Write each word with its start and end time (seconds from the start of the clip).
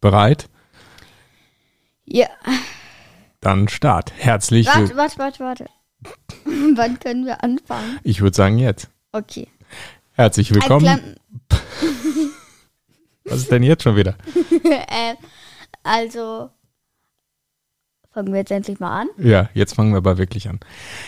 Bereit? 0.00 0.48
Ja. 2.04 2.28
Dann 3.40 3.68
Start. 3.68 4.12
Herzlich 4.16 4.66
Warte, 4.66 4.80
willkommen. 4.80 4.98
warte, 4.98 5.18
warte, 5.18 5.44
warte. 5.44 5.66
Wann 6.76 7.00
können 7.00 7.26
wir 7.26 7.42
anfangen? 7.42 7.98
Ich 8.04 8.20
würde 8.20 8.36
sagen 8.36 8.58
jetzt. 8.58 8.90
Okay. 9.12 9.48
Herzlich 10.12 10.54
willkommen. 10.54 11.16
Was 13.24 13.38
ist 13.38 13.50
denn 13.50 13.62
jetzt 13.62 13.82
schon 13.82 13.96
wieder? 13.96 14.16
äh, 14.64 15.14
also, 15.82 16.50
fangen 18.12 18.32
wir 18.32 18.40
jetzt 18.40 18.52
endlich 18.52 18.78
mal 18.78 19.00
an. 19.02 19.08
Ja, 19.18 19.50
jetzt 19.54 19.74
fangen 19.74 19.92
wir 19.92 19.98
aber 19.98 20.18
wirklich 20.18 20.48
an. 20.48 20.60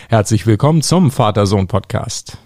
Herzlich 0.09 0.45
willkommen 0.45 0.81
zum 0.81 1.11
Vater-Sohn-Podcast. 1.11 2.37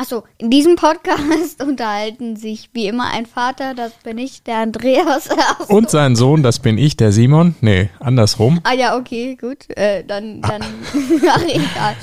Achso, 0.00 0.24
in 0.38 0.48
diesem 0.48 0.76
Podcast 0.76 1.62
unterhalten 1.68 2.34
sich 2.34 2.70
wie 2.72 2.86
immer 2.86 3.12
ein 3.12 3.26
Vater, 3.26 3.74
das 3.74 3.92
bin 4.02 4.16
ich, 4.16 4.42
der 4.42 4.56
Andreas. 4.56 5.28
Ach 5.30 5.60
so. 5.68 5.74
Und 5.74 5.90
sein 5.90 6.16
Sohn, 6.16 6.42
das 6.42 6.58
bin 6.58 6.78
ich, 6.78 6.96
der 6.96 7.12
Simon. 7.12 7.54
Nee, 7.60 7.90
andersrum. 7.98 8.60
Ah 8.62 8.72
ja, 8.72 8.96
okay, 8.96 9.36
gut. 9.38 9.68
Äh, 9.76 10.02
dann, 10.04 10.40
dann, 10.40 10.62
ach 11.28 11.42
egal. 11.42 11.96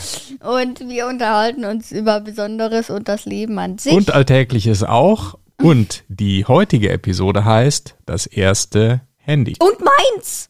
Und 0.60 0.88
wir 0.88 1.08
unterhalten 1.08 1.66
uns 1.66 1.92
über 1.92 2.20
Besonderes 2.20 2.92
und 2.92 3.08
das 3.08 3.26
Leben 3.26 3.58
an 3.58 3.80
sich. 3.80 3.94
Und 3.94 4.14
Alltägliches 4.14 4.84
auch. 4.84 5.40
Und 5.60 6.04
die 6.08 6.46
heutige 6.46 6.92
Episode 6.92 7.46
heißt 7.46 7.96
Das 8.06 8.28
erste 8.28 9.02
Handy. 9.16 9.56
Und 9.58 9.80
meins! 9.80 10.50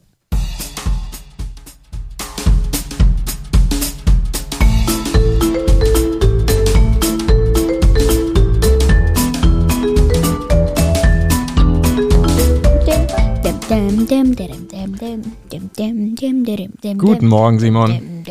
Guten 16.97 17.27
Morgen, 17.27 17.59
Simon. 17.59 18.23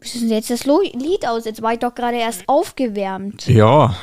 Wie 0.00 0.06
ist 0.06 0.20
denn 0.20 0.28
jetzt 0.28 0.50
das 0.50 0.66
Lied 0.66 1.26
aus? 1.26 1.44
Jetzt 1.46 1.62
war 1.62 1.72
ich 1.72 1.78
doch 1.78 1.94
gerade 1.94 2.18
erst 2.18 2.46
aufgewärmt. 2.46 3.46
Ja. 3.46 3.96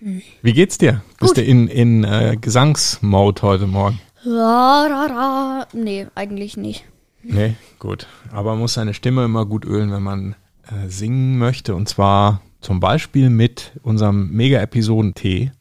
Wie 0.00 0.52
geht's 0.52 0.76
dir? 0.76 1.02
Bist 1.18 1.34
Gut. 1.34 1.36
du 1.38 1.42
in, 1.42 1.68
in 1.68 2.04
äh, 2.04 2.36
Gesangsmode 2.38 3.40
heute 3.40 3.66
Morgen? 3.66 4.00
Ra, 4.26 4.86
ra, 4.86 5.06
ra. 5.06 5.66
Nee, 5.72 6.08
eigentlich 6.14 6.58
nicht. 6.58 6.84
Nee, 7.22 7.54
gut. 7.78 8.06
Aber 8.32 8.50
man 8.50 8.58
muss 8.60 8.74
seine 8.74 8.92
Stimme 8.92 9.24
immer 9.24 9.46
gut 9.46 9.64
ölen, 9.64 9.92
wenn 9.92 10.02
man 10.02 10.36
äh, 10.66 10.88
singen 10.88 11.38
möchte. 11.38 11.74
Und 11.74 11.88
zwar 11.88 12.42
zum 12.60 12.80
Beispiel 12.80 13.30
mit 13.30 13.72
unserem 13.82 14.30
Mega-Episoden-Tee. 14.32 15.52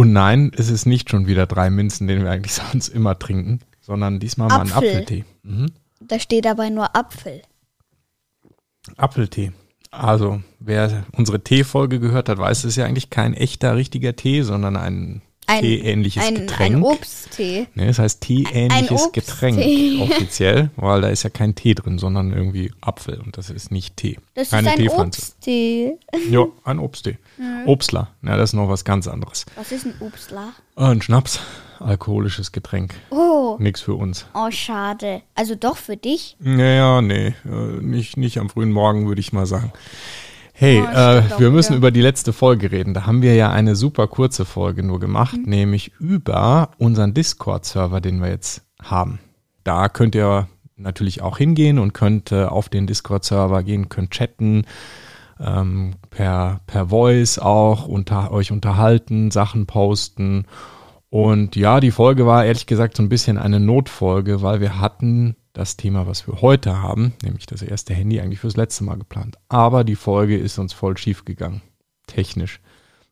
Und 0.00 0.14
nein, 0.14 0.50
es 0.56 0.70
ist 0.70 0.86
nicht 0.86 1.10
schon 1.10 1.26
wieder 1.26 1.46
drei 1.46 1.68
Minzen, 1.68 2.06
den 2.06 2.22
wir 2.22 2.30
eigentlich 2.30 2.54
sonst 2.72 2.88
immer 2.88 3.18
trinken, 3.18 3.60
sondern 3.82 4.18
diesmal 4.18 4.48
mal 4.48 4.62
einen 4.62 4.72
Apfel. 4.72 4.88
Apfeltee. 4.88 5.24
Mhm. 5.42 5.72
Da 6.00 6.18
steht 6.18 6.46
dabei 6.46 6.70
nur 6.70 6.96
Apfel. 6.96 7.42
Apfeltee. 8.96 9.52
Also, 9.90 10.40
wer 10.58 11.04
unsere 11.12 11.44
Teefolge 11.44 12.00
gehört 12.00 12.30
hat, 12.30 12.38
weiß, 12.38 12.60
es 12.60 12.64
ist 12.64 12.76
ja 12.76 12.86
eigentlich 12.86 13.10
kein 13.10 13.34
echter, 13.34 13.76
richtiger 13.76 14.16
Tee, 14.16 14.40
sondern 14.40 14.76
Ein, 14.76 15.20
teeähnliches 15.58 16.24
ein, 16.26 16.34
Getränk. 16.34 16.76
ein 16.76 16.82
Obsttee. 16.82 17.66
Nee, 17.74 17.88
es 17.88 17.98
heißt 17.98 18.20
teeähnliches 18.20 19.12
Getränk 19.12 19.58
offiziell, 20.02 20.70
weil 20.76 21.00
da 21.00 21.08
ist 21.08 21.22
ja 21.24 21.30
kein 21.30 21.54
Tee 21.54 21.74
drin, 21.74 21.98
sondern 21.98 22.32
irgendwie 22.32 22.72
Apfel 22.80 23.20
und 23.20 23.36
das 23.36 23.50
ist 23.50 23.70
nicht 23.70 23.96
Tee. 23.96 24.18
Das 24.34 24.50
Keine 24.50 24.68
ist 24.68 24.74
ein 24.74 24.82
Teepflanze. 24.82 25.20
Obsttee. 25.20 25.98
Ja, 26.30 26.46
ein 26.64 26.78
Obsttee. 26.78 27.18
Obstler, 27.66 28.08
ja, 28.22 28.36
das 28.36 28.50
ist 28.50 28.54
noch 28.54 28.68
was 28.68 28.84
ganz 28.84 29.08
anderes. 29.08 29.46
Was 29.56 29.72
ist 29.72 29.86
ein 29.86 29.94
Obstler? 30.00 30.52
Ein 30.76 31.00
Schnaps, 31.02 31.40
alkoholisches 31.78 32.52
Getränk. 32.52 32.94
Oh, 33.10 33.56
Nix 33.58 33.80
für 33.80 33.94
uns. 33.94 34.26
oh, 34.34 34.50
schade. 34.50 35.22
Also 35.34 35.54
doch 35.54 35.76
für 35.76 35.96
dich? 35.96 36.36
Naja, 36.38 37.00
nee, 37.02 37.34
äh, 37.44 37.80
nicht, 37.80 38.16
nicht 38.16 38.38
am 38.38 38.50
frühen 38.50 38.72
Morgen, 38.72 39.08
würde 39.08 39.20
ich 39.20 39.32
mal 39.32 39.46
sagen. 39.46 39.72
Hey, 40.60 40.82
Oh, 40.82 40.94
äh, 40.94 41.22
wir 41.40 41.50
müssen 41.50 41.74
über 41.74 41.90
die 41.90 42.02
letzte 42.02 42.34
Folge 42.34 42.70
reden. 42.70 42.92
Da 42.92 43.06
haben 43.06 43.22
wir 43.22 43.34
ja 43.34 43.50
eine 43.50 43.76
super 43.76 44.06
kurze 44.08 44.44
Folge 44.44 44.82
nur 44.82 45.00
gemacht, 45.00 45.38
Mhm. 45.38 45.48
nämlich 45.48 45.92
über 45.98 46.72
unseren 46.76 47.14
Discord-Server, 47.14 48.02
den 48.02 48.20
wir 48.20 48.28
jetzt 48.28 48.66
haben. 48.82 49.20
Da 49.64 49.88
könnt 49.88 50.14
ihr 50.14 50.48
natürlich 50.76 51.22
auch 51.22 51.38
hingehen 51.38 51.78
und 51.78 51.94
könnt 51.94 52.30
äh, 52.30 52.44
auf 52.44 52.68
den 52.68 52.86
Discord-Server 52.86 53.62
gehen, 53.62 53.88
könnt 53.88 54.10
chatten, 54.10 54.66
ähm, 55.40 55.94
per, 56.10 56.60
per 56.66 56.88
Voice 56.88 57.38
auch 57.38 57.86
unter, 57.88 58.30
euch 58.30 58.52
unterhalten, 58.52 59.30
Sachen 59.30 59.64
posten. 59.64 60.44
Und 61.08 61.56
ja, 61.56 61.80
die 61.80 61.90
Folge 61.90 62.26
war 62.26 62.44
ehrlich 62.44 62.66
gesagt 62.66 62.98
so 62.98 63.02
ein 63.02 63.08
bisschen 63.08 63.38
eine 63.38 63.60
Notfolge, 63.60 64.42
weil 64.42 64.60
wir 64.60 64.78
hatten 64.78 65.36
das 65.60 65.76
Thema, 65.76 66.06
was 66.06 66.26
wir 66.26 66.40
heute 66.40 66.80
haben, 66.80 67.12
nämlich 67.22 67.44
das 67.44 67.60
erste 67.60 67.92
Handy 67.92 68.18
eigentlich 68.18 68.40
fürs 68.40 68.56
letzte 68.56 68.82
Mal 68.82 68.96
geplant. 68.96 69.36
Aber 69.50 69.84
die 69.84 69.94
Folge 69.94 70.38
ist 70.38 70.58
uns 70.58 70.72
voll 70.72 70.96
schief 70.96 71.26
gegangen, 71.26 71.60
technisch. 72.06 72.62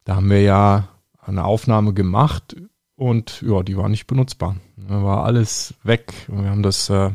Da 0.05 0.17
haben 0.17 0.31
wir 0.31 0.41
ja 0.41 0.89
eine 1.21 1.45
Aufnahme 1.45 1.93
gemacht 1.93 2.57
und 2.97 3.43
ja, 3.43 3.63
die 3.63 3.77
war 3.77 3.91
nicht 3.91 4.07
benutzbar. 4.07 4.57
Da 4.77 5.03
war 5.03 5.25
alles 5.25 5.75
weg 5.83 6.15
wir 6.27 6.49
haben 6.49 6.63
das 6.63 6.89
äh, 6.89 7.11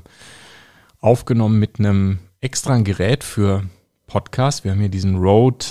aufgenommen 0.99 1.57
mit 1.57 1.79
einem 1.79 2.19
extra 2.39 2.77
Gerät 2.77 3.23
für 3.23 3.63
Podcast. 4.05 4.63
Wir 4.63 4.71
haben 4.71 4.81
hier 4.81 4.89
diesen 4.89 5.15
Rode 5.15 5.65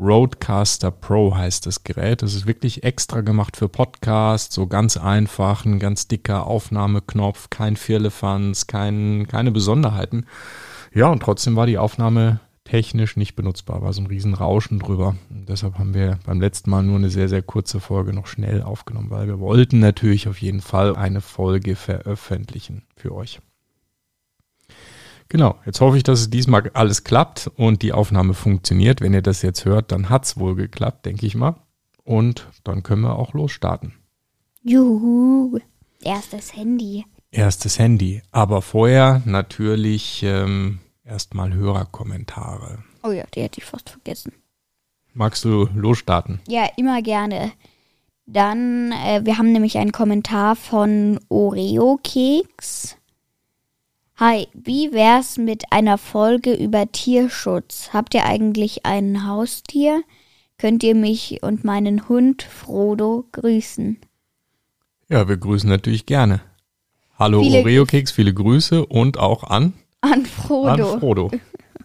Roadcaster 0.00 0.90
Pro 0.90 1.34
heißt 1.34 1.66
das 1.66 1.84
Gerät. 1.84 2.22
Das 2.22 2.34
ist 2.34 2.46
wirklich 2.46 2.84
extra 2.84 3.20
gemacht 3.20 3.56
für 3.56 3.68
Podcasts, 3.68 4.54
so 4.54 4.66
ganz 4.66 4.96
einfach, 4.96 5.64
ein 5.64 5.78
ganz 5.78 6.08
dicker 6.08 6.46
Aufnahmeknopf, 6.46 7.50
kein 7.50 7.76
Firlefanz, 7.76 8.66
kein, 8.66 9.26
keine 9.28 9.50
Besonderheiten. 9.50 10.26
Ja, 10.94 11.08
und 11.08 11.22
trotzdem 11.22 11.56
war 11.56 11.66
die 11.66 11.78
Aufnahme 11.78 12.40
technisch 12.64 13.16
nicht 13.16 13.34
benutzbar, 13.34 13.82
war 13.82 13.92
so 13.92 14.02
ein 14.02 14.06
riesen 14.06 14.34
Rauschen 14.34 14.78
drüber. 14.78 15.16
Und 15.30 15.48
deshalb 15.48 15.78
haben 15.78 15.94
wir 15.94 16.18
beim 16.26 16.40
letzten 16.40 16.70
Mal 16.70 16.82
nur 16.82 16.96
eine 16.96 17.10
sehr, 17.10 17.28
sehr 17.28 17.42
kurze 17.42 17.80
Folge 17.80 18.12
noch 18.12 18.26
schnell 18.26 18.62
aufgenommen, 18.62 19.10
weil 19.10 19.26
wir 19.26 19.40
wollten 19.40 19.78
natürlich 19.80 20.28
auf 20.28 20.40
jeden 20.40 20.60
Fall 20.60 20.94
eine 20.94 21.20
Folge 21.20 21.76
veröffentlichen 21.76 22.82
für 22.96 23.14
euch. 23.14 23.40
Genau, 25.28 25.56
jetzt 25.66 25.80
hoffe 25.80 25.98
ich, 25.98 26.02
dass 26.02 26.20
es 26.20 26.30
diesmal 26.30 26.70
alles 26.72 27.04
klappt 27.04 27.50
und 27.56 27.82
die 27.82 27.92
Aufnahme 27.92 28.32
funktioniert. 28.32 29.00
Wenn 29.00 29.12
ihr 29.12 29.22
das 29.22 29.42
jetzt 29.42 29.64
hört, 29.66 29.92
dann 29.92 30.08
hat's 30.08 30.38
wohl 30.38 30.54
geklappt, 30.54 31.04
denke 31.04 31.26
ich 31.26 31.34
mal. 31.34 31.56
Und 32.02 32.48
dann 32.64 32.82
können 32.82 33.02
wir 33.02 33.16
auch 33.16 33.34
losstarten. 33.34 33.92
Juhu. 34.62 35.58
Erstes 36.02 36.56
Handy. 36.56 37.04
Erstes 37.30 37.78
Handy, 37.78 38.22
aber 38.30 38.62
vorher 38.62 39.20
natürlich 39.26 40.22
ähm, 40.22 40.78
erstmal 41.04 41.52
Hörerkommentare. 41.52 42.78
Oh 43.02 43.10
ja, 43.10 43.24
die 43.34 43.42
hätte 43.42 43.60
ich 43.60 43.66
fast 43.66 43.90
vergessen. 43.90 44.32
Magst 45.12 45.44
du 45.44 45.68
losstarten? 45.74 46.40
Ja, 46.48 46.68
immer 46.76 47.02
gerne. 47.02 47.52
Dann, 48.24 48.92
äh, 48.92 49.22
wir 49.24 49.36
haben 49.36 49.52
nämlich 49.52 49.78
einen 49.78 49.92
Kommentar 49.92 50.54
von 50.54 51.18
Oreo 51.28 51.98
Keks. 52.02 52.97
Hi, 54.18 54.48
wie 54.52 54.92
wär's 54.92 55.36
mit 55.38 55.72
einer 55.72 55.96
Folge 55.96 56.52
über 56.54 56.90
Tierschutz? 56.90 57.90
Habt 57.92 58.14
ihr 58.14 58.24
eigentlich 58.24 58.84
ein 58.84 59.26
Haustier? 59.26 60.02
Könnt 60.58 60.82
ihr 60.82 60.96
mich 60.96 61.42
und 61.42 61.62
meinen 61.64 62.08
Hund 62.08 62.42
Frodo 62.42 63.26
grüßen? 63.30 63.98
Ja, 65.08 65.28
wir 65.28 65.36
grüßen 65.36 65.68
natürlich 65.70 66.04
gerne. 66.04 66.40
Hallo 67.16 67.42
Viele- 67.42 67.60
Oreo-Keks, 67.60 68.10
viele 68.10 68.34
Grüße 68.34 68.84
und 68.86 69.18
auch 69.18 69.44
an, 69.44 69.74
An 70.00 70.26
Frodo. 70.26 70.92
an 70.94 71.00
Frodo. 71.00 71.30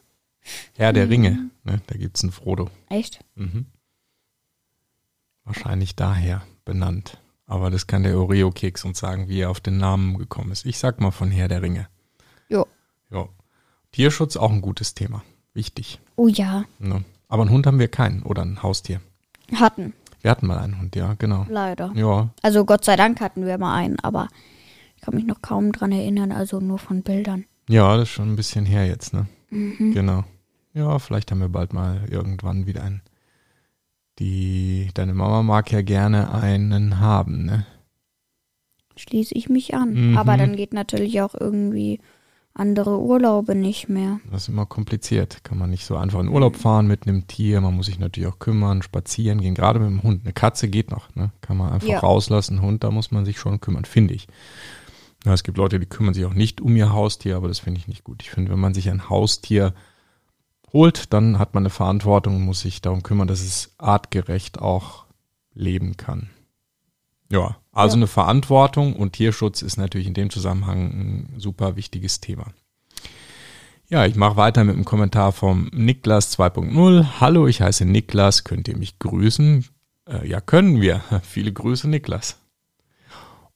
Herr 0.76 0.92
der 0.92 1.10
Ringe, 1.10 1.50
ne, 1.64 1.82
da 1.88 1.98
gibt's 1.98 2.24
einen 2.24 2.32
Frodo. 2.32 2.70
Echt? 2.90 3.20
Mhm. 3.36 3.68
Wahrscheinlich 5.46 5.96
daher 5.96 6.42
benannt. 6.66 7.18
Aber 7.46 7.70
das 7.70 7.86
kann 7.88 8.04
der 8.04 8.18
Oreo-Keks 8.18 8.86
uns 8.86 9.00
sagen, 9.00 9.28
wie 9.30 9.42
er 9.42 9.52
auf 9.52 9.60
den 9.60 9.78
Namen 9.78 10.18
gekommen 10.18 10.52
ist. 10.52 10.66
Ich 10.66 10.80
sag 10.80 11.00
mal 11.00 11.12
von 11.12 11.30
Herr 11.30 11.48
der 11.48 11.62
Ringe. 11.62 11.88
Ja. 13.94 14.10
Tierschutz 14.10 14.36
auch 14.38 14.52
ein 14.52 14.62
gutes 14.62 14.94
Thema. 14.96 15.24
Wichtig. 15.54 16.00
Oh 16.16 16.28
ja, 16.28 16.66
Ne? 16.80 17.04
Aber 17.28 17.44
einen 17.44 17.52
Hund 17.52 17.66
haben 17.68 17.80
wir 17.80 17.88
keinen 17.88 18.22
oder 18.24 18.44
ein 18.44 18.62
Haustier. 18.62 19.02
hatten, 19.56 19.94
Wir 20.22 20.30
hatten 20.32 20.46
mal 20.48 20.58
einen 20.60 20.80
Hund, 20.80 20.96
ja, 20.96 21.16
genau. 21.18 21.46
leider. 21.50 21.92
Ja, 21.96 22.30
Also 22.42 22.66
Gott 22.66 22.86
sei 22.86 22.96
Dank 22.96 23.20
hatten 23.22 23.46
wir 23.46 23.58
mal 23.58 23.76
einen, 23.76 24.00
aber 24.00 24.28
ich 24.96 25.02
kann 25.02 25.16
mich 25.16 25.26
noch 25.26 25.42
kaum 25.42 25.72
dran 25.72 25.92
erinnern, 25.92 26.32
also 26.32 26.60
nur 26.60 26.78
von 26.80 27.02
Bildern. 27.02 27.46
ja, 27.70 27.96
das 27.98 28.10
ist 28.10 28.14
schon 28.16 28.32
ein 28.32 28.36
bisschen 28.36 28.66
her 28.66 28.86
jetzt, 28.88 29.14
ne? 29.14 29.28
Mhm. 29.50 29.94
Genau. 29.94 30.24
Ja, 30.74 30.98
vielleicht 31.00 31.30
haben 31.32 31.40
wir 31.40 31.50
bald 31.50 31.74
mal 31.74 32.02
irgendwann 32.10 32.66
wieder 32.66 32.84
einen. 32.84 33.02
Die, 34.20 34.90
deine 34.94 35.14
Mama 35.14 35.42
mag 35.44 35.72
ja 35.72 35.82
gerne 35.82 36.34
einen 36.34 37.00
haben, 37.00 37.46
ne? 37.46 37.66
Schließe 38.96 39.34
ich 39.34 39.50
mich 39.50 39.74
an. 39.74 40.12
Mhm. 40.12 40.18
Aber 40.18 40.38
dann 40.38 40.56
geht 40.56 40.74
natürlich 40.74 41.22
auch 41.22 41.34
irgendwie 41.40 42.00
andere 42.56 43.00
Urlaube 43.00 43.56
nicht 43.56 43.90
mehr. 43.90 44.20
Das 44.32 44.44
ist 44.44 44.50
immer 44.50 44.66
kompliziert. 44.66 45.44
Kann 45.44 45.58
man 45.58 45.70
nicht 45.72 45.86
so 45.86 45.96
einfach 45.98 46.20
in 46.20 46.28
Urlaub 46.28 46.56
fahren 46.56 46.86
mit 46.88 47.08
einem 47.08 47.28
Tier. 47.28 47.62
Man 47.62 47.76
muss 47.76 47.88
sich 47.88 47.98
natürlich 48.00 48.30
auch 48.32 48.38
kümmern, 48.40 48.82
spazieren 48.84 49.42
gehen, 49.42 49.56
gerade 49.56 49.80
mit 49.80 49.90
dem 49.90 50.04
Hund. 50.04 50.22
Eine 50.24 50.34
Katze 50.34 50.68
geht 50.68 50.92
noch, 50.92 51.14
ne? 51.16 51.32
Kann 51.42 51.58
man 51.58 51.72
einfach 51.74 51.88
Ja. 51.88 52.00
rauslassen. 52.00 52.62
Hund, 52.62 52.84
da 52.84 52.92
muss 52.92 53.10
man 53.12 53.26
sich 53.26 53.40
schon 53.40 53.60
kümmern, 53.60 53.86
finde 53.86 54.14
ich. 54.14 54.28
Ja, 55.26 55.34
es 55.34 55.44
gibt 55.44 55.58
Leute, 55.58 55.80
die 55.80 55.86
kümmern 55.88 56.14
sich 56.14 56.26
auch 56.26 56.34
nicht 56.34 56.62
um 56.62 56.76
ihr 56.76 56.92
Haustier, 56.94 57.38
aber 57.38 57.48
das 57.48 57.60
finde 57.60 57.80
ich 57.80 57.88
nicht 57.88 58.04
gut. 58.04 58.22
Ich 58.22 58.30
finde, 58.30 58.52
wenn 58.52 58.60
man 58.60 58.74
sich 58.74 58.90
ein 58.90 59.10
Haustier 59.10 59.74
holt, 60.72 61.14
dann 61.14 61.40
hat 61.40 61.54
man 61.54 61.64
eine 61.64 61.70
Verantwortung 61.70 62.36
und 62.36 62.42
muss 62.46 62.60
sich 62.60 62.82
darum 62.82 63.04
kümmern, 63.04 63.28
dass 63.28 63.42
es 63.42 63.74
artgerecht 63.78 64.60
auch 64.60 65.06
leben 65.54 65.98
kann. 65.98 66.30
Ja, 67.34 67.58
also 67.72 67.96
Ja. 67.96 68.00
eine 68.00 68.08
Verantwortung 68.08 68.96
und 68.96 69.14
Tierschutz 69.14 69.64
ist 69.64 69.78
natürlich 69.78 70.06
in 70.06 70.14
dem 70.14 70.30
Zusammenhang 70.30 70.80
ein 70.92 71.34
super 71.40 71.76
wichtiges 71.76 72.22
Thema. 72.22 72.46
Ja, 73.90 74.06
ich 74.06 74.16
mache 74.16 74.38
weiter 74.38 74.64
mit 74.64 74.76
einem 74.76 74.86
Kommentar 74.86 75.32
vom 75.32 75.70
Niklas 75.74 76.38
2.0. 76.38 77.20
Hallo, 77.20 77.48
ich 77.48 77.62
heiße 77.62 77.86
Niklas, 77.86 78.44
könnt 78.44 78.68
ihr 78.68 78.78
mich 78.78 79.00
grüßen? 79.00 79.66
Äh, 80.08 80.28
ja, 80.28 80.42
können 80.42 80.80
wir. 80.80 81.02
Viele 81.24 81.52
Grüße, 81.52 81.90
Niklas. 81.90 82.38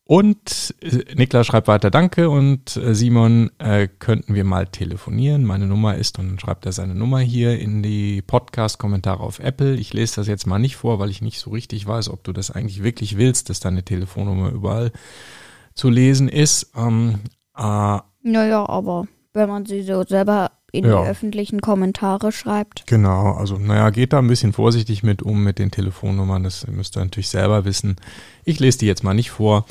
Und 0.08 0.74
äh, 0.82 1.04
Niklas 1.16 1.48
schreibt 1.48 1.68
weiter 1.68 1.92
Danke 1.92 2.30
und 2.30 2.78
äh, 2.78 2.96
Simon, 2.96 3.52
äh, 3.60 3.90
könnten 4.00 4.36
wir 4.36 4.46
mal 4.46 4.66
telefonieren? 4.66 5.44
Meine 5.44 5.68
Nummer 5.68 5.96
ist, 5.96 6.18
und 6.18 6.30
dann 6.30 6.40
schreibt 6.40 6.66
er 6.66 6.72
seine 6.72 6.96
Nummer 6.96 7.20
hier 7.20 7.60
in 7.60 7.84
die 7.84 8.22
Podcast-Kommentare 8.22 9.20
auf 9.20 9.40
Apple. 9.40 9.76
Ich 9.76 9.94
lese 9.94 10.16
das 10.16 10.28
jetzt 10.28 10.48
mal 10.48 10.60
nicht 10.60 10.78
vor, 10.78 11.00
weil 11.00 11.10
ich 11.10 11.22
nicht 11.22 11.40
so 11.40 11.50
richtig 11.52 11.86
weiß, 11.86 12.10
ob 12.10 12.24
du 12.24 12.32
das 12.32 12.52
eigentlich 12.52 12.84
wirklich 12.84 13.18
willst, 13.18 13.50
dass 13.50 13.60
deine 13.60 13.84
Telefonnummer 13.84 14.50
überall 14.50 14.92
zu 15.76 15.90
lesen 15.90 16.30
ist. 16.30 16.72
Ähm, 16.78 17.20
äh, 17.58 18.00
Naja, 18.24 18.68
aber 18.68 19.08
wenn 19.34 19.50
man 19.50 19.66
sie 19.66 19.82
so 19.84 20.04
selber 20.04 20.52
in 20.72 20.86
Ja. 20.86 21.04
die 21.04 21.10
öffentlichen 21.10 21.62
Kommentare 21.62 22.32
schreibt. 22.32 22.88
Genau, 22.88 23.32
also 23.34 23.58
naja, 23.58 23.90
geht 23.90 24.12
da 24.14 24.20
ein 24.20 24.28
bisschen 24.28 24.52
vorsichtig 24.54 25.02
mit 25.02 25.22
um 25.22 25.44
mit 25.44 25.60
den 25.60 25.72
Telefonnummern, 25.72 26.44
das 26.44 26.68
müsst 26.68 26.98
ihr 26.98 27.04
natürlich 27.04 27.30
selber 27.30 27.64
wissen. 27.66 27.96
Ich 28.44 28.60
lese 28.60 28.80
die 28.80 28.86
jetzt 28.86 29.04
mal 29.04 29.14
nicht 29.14 29.32
vor, 29.32 29.66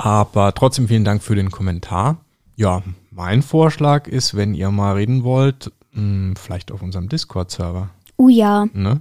aber 0.00 0.54
trotzdem 0.54 0.88
vielen 0.88 1.04
Dank 1.04 1.22
für 1.22 1.34
den 1.34 1.50
Kommentar. 1.50 2.18
Ja, 2.56 2.82
mein 3.10 3.42
Vorschlag 3.42 4.08
ist, 4.08 4.34
wenn 4.34 4.54
ihr 4.54 4.70
mal 4.70 4.94
reden 4.94 5.24
wollt, 5.24 5.72
mh, 5.92 6.34
vielleicht 6.38 6.72
auf 6.72 6.80
unserem 6.82 7.08
Discord-Server. 7.08 7.90
Oh 8.16 8.28
ja, 8.28 8.66
Ne? 8.72 9.00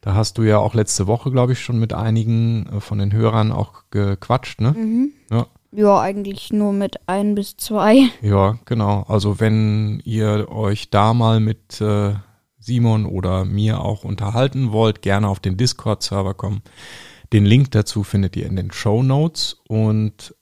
Da 0.00 0.14
hast 0.14 0.38
du 0.38 0.42
ja 0.42 0.56
auch 0.56 0.72
letzte 0.72 1.06
Woche, 1.06 1.30
glaube 1.30 1.52
ich, 1.52 1.60
schon 1.60 1.78
mit 1.78 1.92
einigen 1.92 2.66
äh, 2.72 2.80
von 2.80 2.98
den 2.98 3.12
Hörern 3.12 3.52
auch 3.52 3.84
gequatscht, 3.90 4.60
ne? 4.62 4.72
mhm. 4.72 5.12
Ja. 5.30 5.46
ja, 5.72 6.00
eigentlich 6.00 6.52
nur 6.54 6.72
mit 6.72 6.96
ein 7.06 7.34
bis 7.34 7.58
zwei. 7.58 8.08
Ja, 8.22 8.58
genau. 8.64 9.04
Also 9.08 9.40
wenn 9.40 10.00
ihr 10.06 10.48
euch 10.50 10.88
da 10.88 11.12
mal 11.12 11.38
mit 11.40 11.82
äh, 11.82 12.14
Simon 12.58 13.04
oder 13.04 13.44
mir 13.44 13.80
auch 13.80 14.04
unterhalten 14.04 14.72
wollt, 14.72 15.02
gerne 15.02 15.28
auf 15.28 15.40
den 15.40 15.58
Discord-Server 15.58 16.32
kommen. 16.32 16.62
Den 17.32 17.44
Link 17.44 17.70
dazu 17.70 18.02
findet 18.02 18.36
ihr 18.36 18.46
in 18.46 18.56
den 18.56 18.72
Show 18.72 19.02
Notes 19.02 19.60
und 19.68 20.34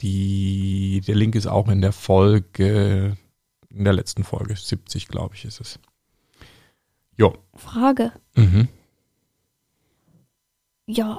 die, 0.00 1.02
der 1.06 1.16
Link 1.16 1.34
ist 1.34 1.48
auch 1.48 1.68
in 1.68 1.80
der 1.80 1.92
Folge, 1.92 3.16
in 3.70 3.84
der 3.84 3.92
letzten 3.92 4.22
Folge, 4.22 4.54
70 4.54 5.08
glaube 5.08 5.34
ich 5.34 5.44
ist 5.44 5.60
es. 5.60 5.80
Jo. 7.16 7.34
Frage. 7.54 8.12
Mhm. 8.36 8.68
Ja, 10.86 11.18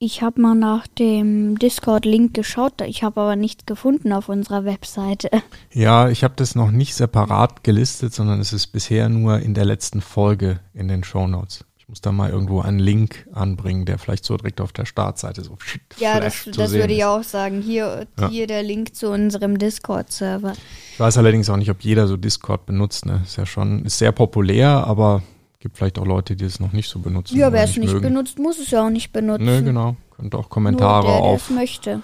ich 0.00 0.22
habe 0.22 0.40
mal 0.40 0.54
nach 0.54 0.86
dem 0.86 1.58
Discord-Link 1.58 2.34
geschaut, 2.34 2.80
ich 2.82 3.02
habe 3.02 3.20
aber 3.20 3.36
nichts 3.36 3.66
gefunden 3.66 4.12
auf 4.12 4.28
unserer 4.28 4.64
Webseite. 4.64 5.30
Ja, 5.72 6.08
ich 6.08 6.24
habe 6.24 6.34
das 6.36 6.54
noch 6.54 6.70
nicht 6.70 6.94
separat 6.94 7.62
gelistet, 7.62 8.12
sondern 8.12 8.40
es 8.40 8.52
ist 8.52 8.68
bisher 8.68 9.08
nur 9.08 9.38
in 9.38 9.54
der 9.54 9.64
letzten 9.64 10.00
Folge 10.00 10.60
in 10.72 10.88
den 10.88 11.04
Show 11.04 11.26
Notes. 11.26 11.64
Ich 11.88 11.92
muss 11.92 12.02
da 12.02 12.12
mal 12.12 12.28
irgendwo 12.28 12.60
einen 12.60 12.80
Link 12.80 13.26
anbringen, 13.32 13.86
der 13.86 13.96
vielleicht 13.96 14.22
so 14.26 14.36
direkt 14.36 14.60
auf 14.60 14.74
der 14.74 14.84
Startseite 14.84 15.42
so 15.42 15.56
Ja, 15.96 16.20
das, 16.20 16.46
das 16.54 16.72
würde 16.72 16.92
ich 16.92 17.02
auch 17.06 17.22
sagen. 17.22 17.62
Hier, 17.62 18.06
Ja. 18.20 18.28
hier 18.28 18.46
der 18.46 18.62
Link 18.62 18.94
zu 18.94 19.08
unserem 19.10 19.56
Discord-Server. 19.56 20.52
Ich 20.92 21.00
weiß 21.00 21.16
allerdings 21.16 21.48
auch 21.48 21.56
nicht, 21.56 21.70
ob 21.70 21.80
jeder 21.80 22.06
so 22.06 22.18
Discord 22.18 22.66
benutzt. 22.66 23.06
Ne? 23.06 23.22
Ist 23.24 23.36
ja 23.38 23.46
schon, 23.46 23.86
ist 23.86 23.96
sehr 23.96 24.12
populär, 24.12 24.68
aber 24.68 25.22
gibt 25.60 25.78
vielleicht 25.78 25.98
auch 25.98 26.04
Leute, 26.04 26.36
die 26.36 26.44
es 26.44 26.60
noch 26.60 26.72
nicht 26.74 26.90
so 26.90 26.98
benutzen. 26.98 27.38
Ja, 27.38 27.54
wer 27.54 27.64
es 27.64 27.78
nicht 27.78 27.94
mögen. 27.94 28.02
benutzt, 28.02 28.38
muss 28.38 28.58
es 28.58 28.70
ja 28.70 28.84
auch 28.84 28.90
nicht 28.90 29.10
benutzen. 29.14 29.46
Nö, 29.46 29.62
genau. 29.62 29.96
Könnt 30.14 30.34
auch 30.34 30.40
Nur 30.42 30.48
Kommentare 30.50 31.06
der, 31.06 31.16
der 31.16 31.22
auf 31.24 31.48
möchte. 31.48 32.02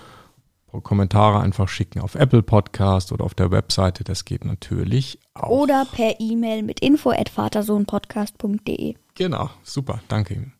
Kommentare 0.82 1.40
einfach 1.40 1.68
schicken 1.68 2.00
auf 2.00 2.14
Apple 2.14 2.42
Podcast 2.42 3.12
oder 3.12 3.22
auf 3.26 3.34
der 3.34 3.50
Webseite. 3.50 4.02
Das 4.02 4.24
geht 4.24 4.46
natürlich 4.46 5.18
auch. 5.34 5.50
Oder 5.50 5.84
per 5.84 6.18
E-Mail 6.20 6.62
mit 6.62 6.80
info 6.80 7.10
at 7.10 7.28
vatersohnpodcast.de. 7.28 8.94
Genau, 9.14 9.50
super, 9.62 10.00
danke 10.08 10.34
Ihnen. 10.34 10.52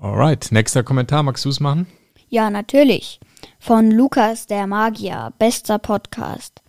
Alright, 0.00 0.50
nächster 0.52 0.82
Kommentar, 0.82 1.22
magst 1.22 1.44
du 1.44 1.48
es 1.48 1.60
machen? 1.60 1.86
Ja, 2.28 2.50
natürlich. 2.50 3.20
Von 3.58 3.90
Lukas 3.90 4.46
der 4.46 4.66
Magier, 4.66 5.32
bester 5.38 5.78
Podcast. 5.78 6.62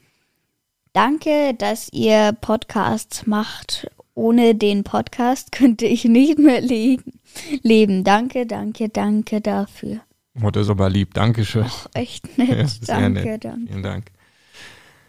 Danke, 0.94 1.54
dass 1.58 1.90
ihr 1.92 2.34
Podcasts 2.40 3.26
macht. 3.26 3.88
Ohne 4.16 4.54
den 4.56 4.84
Podcast 4.84 5.52
könnte 5.54 5.86
ich 5.86 6.06
nicht 6.06 6.38
mehr 6.38 6.62
le 6.62 6.98
leben. 7.64 8.04
Danke, 8.04 8.46
danke, 8.46 8.90
danke 8.90 9.42
dafür. 9.42 10.02
Oh, 10.44 10.50
das 10.52 10.64
ist 10.64 10.70
aber 10.70 10.90
lieb, 10.90 11.14
Dankeschön. 11.14 11.66
Ach, 11.68 11.88
echt 11.94 12.28
Ja, 12.38 12.44
nett. 12.46 12.70
sehr 12.70 13.00
danke, 13.00 13.22
nett. 13.24 13.44
danke. 13.46 13.68
Vielen 13.68 13.84
Dank. 13.84 14.06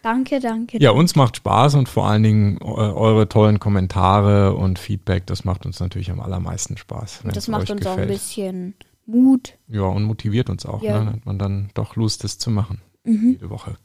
Danke, 0.04 0.38
danke. 0.38 0.76
Ja, 0.82 0.90
uns 0.90 1.16
macht 1.16 1.38
Spaß 1.38 1.76
und 1.76 1.88
vor 1.88 2.06
allen 2.06 2.22
Dingen 2.22 2.58
äh, 2.58 2.64
eure 2.64 3.26
tollen 3.26 3.58
Kommentare 3.58 4.54
und 4.54 4.78
Feedback, 4.78 5.26
das 5.26 5.46
macht 5.46 5.64
uns 5.64 5.80
natürlich 5.80 6.10
am 6.10 6.20
allermeisten 6.20 6.76
Spaß. 6.76 7.22
Und 7.24 7.34
das 7.34 7.48
macht 7.48 7.70
uns 7.70 7.86
auch 7.86 7.92
ein 7.92 8.02
gefällt. 8.02 8.08
bisschen 8.10 8.74
Mut. 9.06 9.54
Ja, 9.66 9.84
und 9.84 10.04
motiviert 10.04 10.50
uns 10.50 10.66
auch. 10.66 10.82
Ja. 10.82 10.98
Ne? 10.98 11.04
Dann 11.06 11.14
hat 11.14 11.24
man 11.24 11.38
dann 11.38 11.70
doch 11.72 11.96
Lust, 11.96 12.22
das 12.22 12.36
zu 12.36 12.50
machen. 12.50 12.82
Mhm. 13.04 13.30
Jede 13.30 13.48
Woche. 13.48 13.78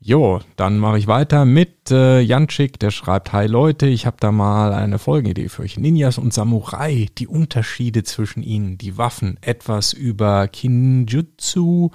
Jo, 0.00 0.40
dann 0.56 0.78
mache 0.78 0.96
ich 0.96 1.06
weiter 1.06 1.44
mit 1.44 1.90
äh, 1.90 2.20
Janschik, 2.20 2.78
der 2.78 2.90
schreibt, 2.90 3.34
Hi 3.34 3.46
Leute, 3.46 3.86
ich 3.86 4.06
habe 4.06 4.16
da 4.18 4.32
mal 4.32 4.72
eine 4.72 4.98
Folgenidee 4.98 5.50
für 5.50 5.60
euch. 5.60 5.76
Ninjas 5.76 6.16
und 6.16 6.32
Samurai, 6.32 7.08
die 7.18 7.26
Unterschiede 7.26 8.02
zwischen 8.02 8.42
ihnen, 8.42 8.78
die 8.78 8.96
Waffen, 8.96 9.36
etwas 9.42 9.92
über 9.92 10.48
Kinjutsu, 10.48 11.90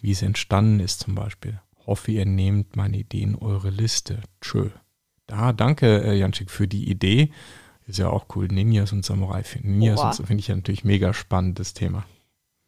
wie 0.00 0.10
es 0.10 0.22
entstanden 0.22 0.80
ist 0.80 0.98
zum 0.98 1.14
Beispiel. 1.14 1.60
Hoffe, 1.86 2.12
ihr 2.12 2.26
nehmt 2.26 2.76
meine 2.76 2.98
Idee 2.98 3.22
in 3.22 3.34
eure 3.34 3.70
Liste. 3.70 4.20
Tschö. 4.40 4.70
Da, 5.26 5.52
danke 5.52 6.02
äh, 6.02 6.14
Janschik 6.14 6.50
für 6.50 6.68
die 6.68 6.90
Idee. 6.90 7.30
Ist 7.86 7.98
ja 7.98 8.08
auch 8.08 8.26
cool, 8.36 8.48
Ninjas 8.48 8.92
und 8.92 9.04
Samurai. 9.04 9.42
Ninjas 9.62 9.96
Boah. 10.00 10.06
und 10.06 10.14
so 10.14 10.24
finde 10.24 10.40
ich 10.40 10.48
ja 10.48 10.54
natürlich 10.56 10.84
mega 10.84 11.12
spannendes 11.12 11.74
Thema. 11.74 12.04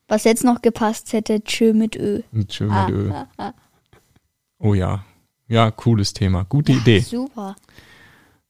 Was 0.09 0.25
jetzt 0.25 0.45
noch 0.45 0.61
gepasst 0.61 1.13
hätte, 1.13 1.43
tschö 1.43 1.73
mit 1.73 1.97
Ö. 1.97 2.21
Ah, 2.21 2.27
mit 2.33 2.61
Ö. 2.61 3.13
ah, 3.13 3.29
ah. 3.39 3.53
Oh 4.59 4.75
ja. 4.75 5.05
Ja, 5.47 5.71
cooles 5.71 6.15
Thema. 6.15 6.45
Gute 6.45 6.73
Idee. 6.73 7.01
Super. 7.01 7.57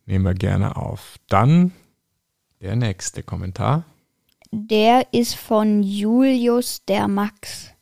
Nehmen 0.07 0.25
wir 0.25 0.35
gerne 0.35 0.77
auf. 0.77 1.19
Dann 1.29 1.73
der 2.61 2.77
nächste 2.77 3.23
Kommentar. 3.23 3.85
Der 4.53 5.13
ist 5.13 5.35
von 5.35 5.83
Julius 5.83 6.85
der 6.87 7.09
Max. 7.09 7.74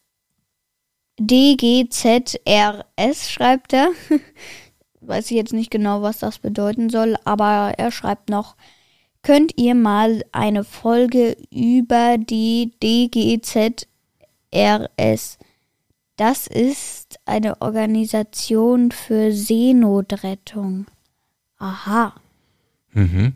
DGZRS 1.18 3.30
schreibt 3.30 3.72
er. 3.72 3.90
Weiß 5.00 5.30
ich 5.30 5.36
jetzt 5.36 5.52
nicht 5.52 5.70
genau, 5.70 6.02
was 6.02 6.18
das 6.18 6.38
bedeuten 6.38 6.90
soll, 6.90 7.16
aber 7.24 7.74
er 7.76 7.90
schreibt 7.90 8.28
noch, 8.30 8.56
könnt 9.22 9.58
ihr 9.58 9.74
mal 9.74 10.24
eine 10.32 10.64
Folge 10.64 11.36
über 11.50 12.16
die 12.18 12.72
DGZRS. 12.82 13.86
Das 16.16 16.46
ist 16.46 17.18
eine 17.24 17.60
Organisation 17.60 18.92
für 18.92 19.32
Seenotrettung. 19.32 20.86
Aha, 21.58 22.14
Mhm. 22.94 23.32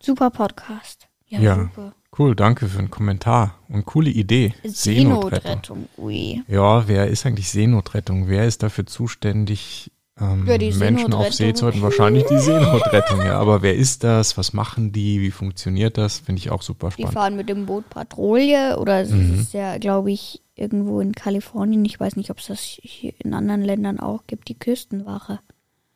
super 0.00 0.30
Podcast. 0.30 1.06
Ja, 1.28 1.38
Ja. 1.40 1.54
super. 1.56 1.94
Cool, 2.16 2.36
danke 2.36 2.66
für 2.68 2.78
den 2.78 2.90
Kommentar. 2.90 3.56
Und 3.68 3.86
coole 3.86 4.10
Idee. 4.10 4.54
Seenotrettung, 4.64 5.88
ui. 5.98 6.42
Ja, 6.48 6.86
wer 6.88 7.08
ist 7.08 7.26
eigentlich 7.26 7.50
Seenotrettung? 7.50 8.28
Wer 8.28 8.46
ist 8.46 8.62
dafür 8.62 8.86
zuständig, 8.86 9.90
ähm, 10.20 10.46
Ja, 10.46 10.58
die 10.58 10.70
Menschen 10.72 11.12
auf 11.12 11.26
See 11.32 11.44
Seenotrettung. 11.46 11.54
zu 11.56 11.66
retten? 11.66 11.82
Wahrscheinlich 11.82 12.24
die 12.26 12.38
Seenotrettung, 12.38 13.20
ja. 13.22 13.38
Aber 13.38 13.62
wer 13.62 13.74
ist 13.74 14.04
das? 14.04 14.36
Was 14.38 14.52
machen 14.52 14.92
die? 14.92 15.20
Wie 15.20 15.30
funktioniert 15.32 15.98
das? 15.98 16.18
Finde 16.20 16.38
ich 16.38 16.50
auch 16.50 16.62
super 16.62 16.88
Die 16.88 16.92
spannend. 17.02 17.12
fahren 17.14 17.36
mit 17.36 17.48
dem 17.48 17.66
Boot 17.66 17.88
Patrouille 17.90 18.78
oder 18.78 19.00
es 19.02 19.10
Mhm. 19.10 19.40
ist 19.40 19.52
ja, 19.52 19.78
glaube 19.78 20.12
ich, 20.12 20.40
irgendwo 20.54 21.00
in 21.00 21.12
Kalifornien. 21.12 21.84
Ich 21.84 21.98
weiß 21.98 22.14
nicht, 22.16 22.30
ob 22.30 22.38
es 22.38 22.46
das 22.46 22.60
hier 22.60 23.12
in 23.18 23.34
anderen 23.34 23.62
Ländern 23.62 23.98
auch 23.98 24.22
gibt, 24.28 24.48
die 24.48 24.58
Küstenwache. 24.58 25.40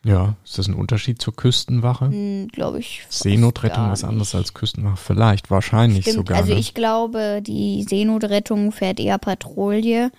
Ja, 0.05 0.37
ist 0.45 0.59
das 0.59 0.69
ein 0.69 0.75
Unterschied 0.75 1.21
zur 1.21 1.35
Küstenwache? 1.35 2.07
Hm, 2.07 2.49
glaube 2.53 2.79
ich. 2.79 3.05
Seenotrettung 3.09 3.93
ist 3.93 4.05
anders 4.05 4.35
als 4.35 4.55
Küstenwache. 4.55 4.97
Vielleicht, 4.97 5.51
wahrscheinlich 5.51 6.03
Stimmt, 6.03 6.17
sogar. 6.19 6.39
also 6.39 6.55
ne? 6.55 6.61
ich 6.61 6.73
glaube, 6.75 7.43
die 7.43 7.83
Seenotrettung 7.83 8.71
fährt 8.73 9.01
eher 9.01 9.19
Patrouille 9.19 10.11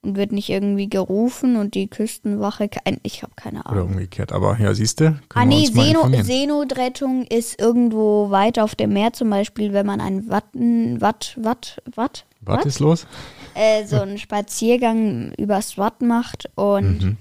und 0.00 0.16
wird 0.16 0.32
nicht 0.32 0.48
irgendwie 0.48 0.88
gerufen 0.88 1.56
und 1.56 1.74
die 1.74 1.88
Küstenwache, 1.88 2.70
ich 3.02 3.22
habe 3.22 3.32
keine 3.36 3.60
Oder 3.60 3.70
Ahnung. 3.72 3.88
umgekehrt. 3.90 4.32
Aber 4.32 4.56
ja, 4.58 4.72
siehst 4.72 5.00
du, 5.00 5.20
Ah 5.34 5.44
nee, 5.44 5.64
informieren. 5.66 6.24
Seenotrettung 6.24 7.24
ist 7.26 7.60
irgendwo 7.60 8.30
weit 8.30 8.58
auf 8.58 8.74
dem 8.74 8.92
Meer, 8.94 9.12
zum 9.12 9.28
Beispiel, 9.30 9.72
wenn 9.74 9.84
man 9.86 10.00
einen 10.00 10.30
Watten, 10.30 11.00
Watt, 11.02 11.34
Watt, 11.42 11.82
Watt, 11.94 12.24
Was 12.40 12.64
ist 12.64 12.78
los? 12.80 13.06
äh, 13.54 13.84
so 13.84 14.00
einen 14.00 14.16
Spaziergang 14.18 15.32
übers 15.36 15.76
Watt 15.76 16.00
macht 16.02 16.48
und 16.54 17.02
Mhm. 17.02 17.16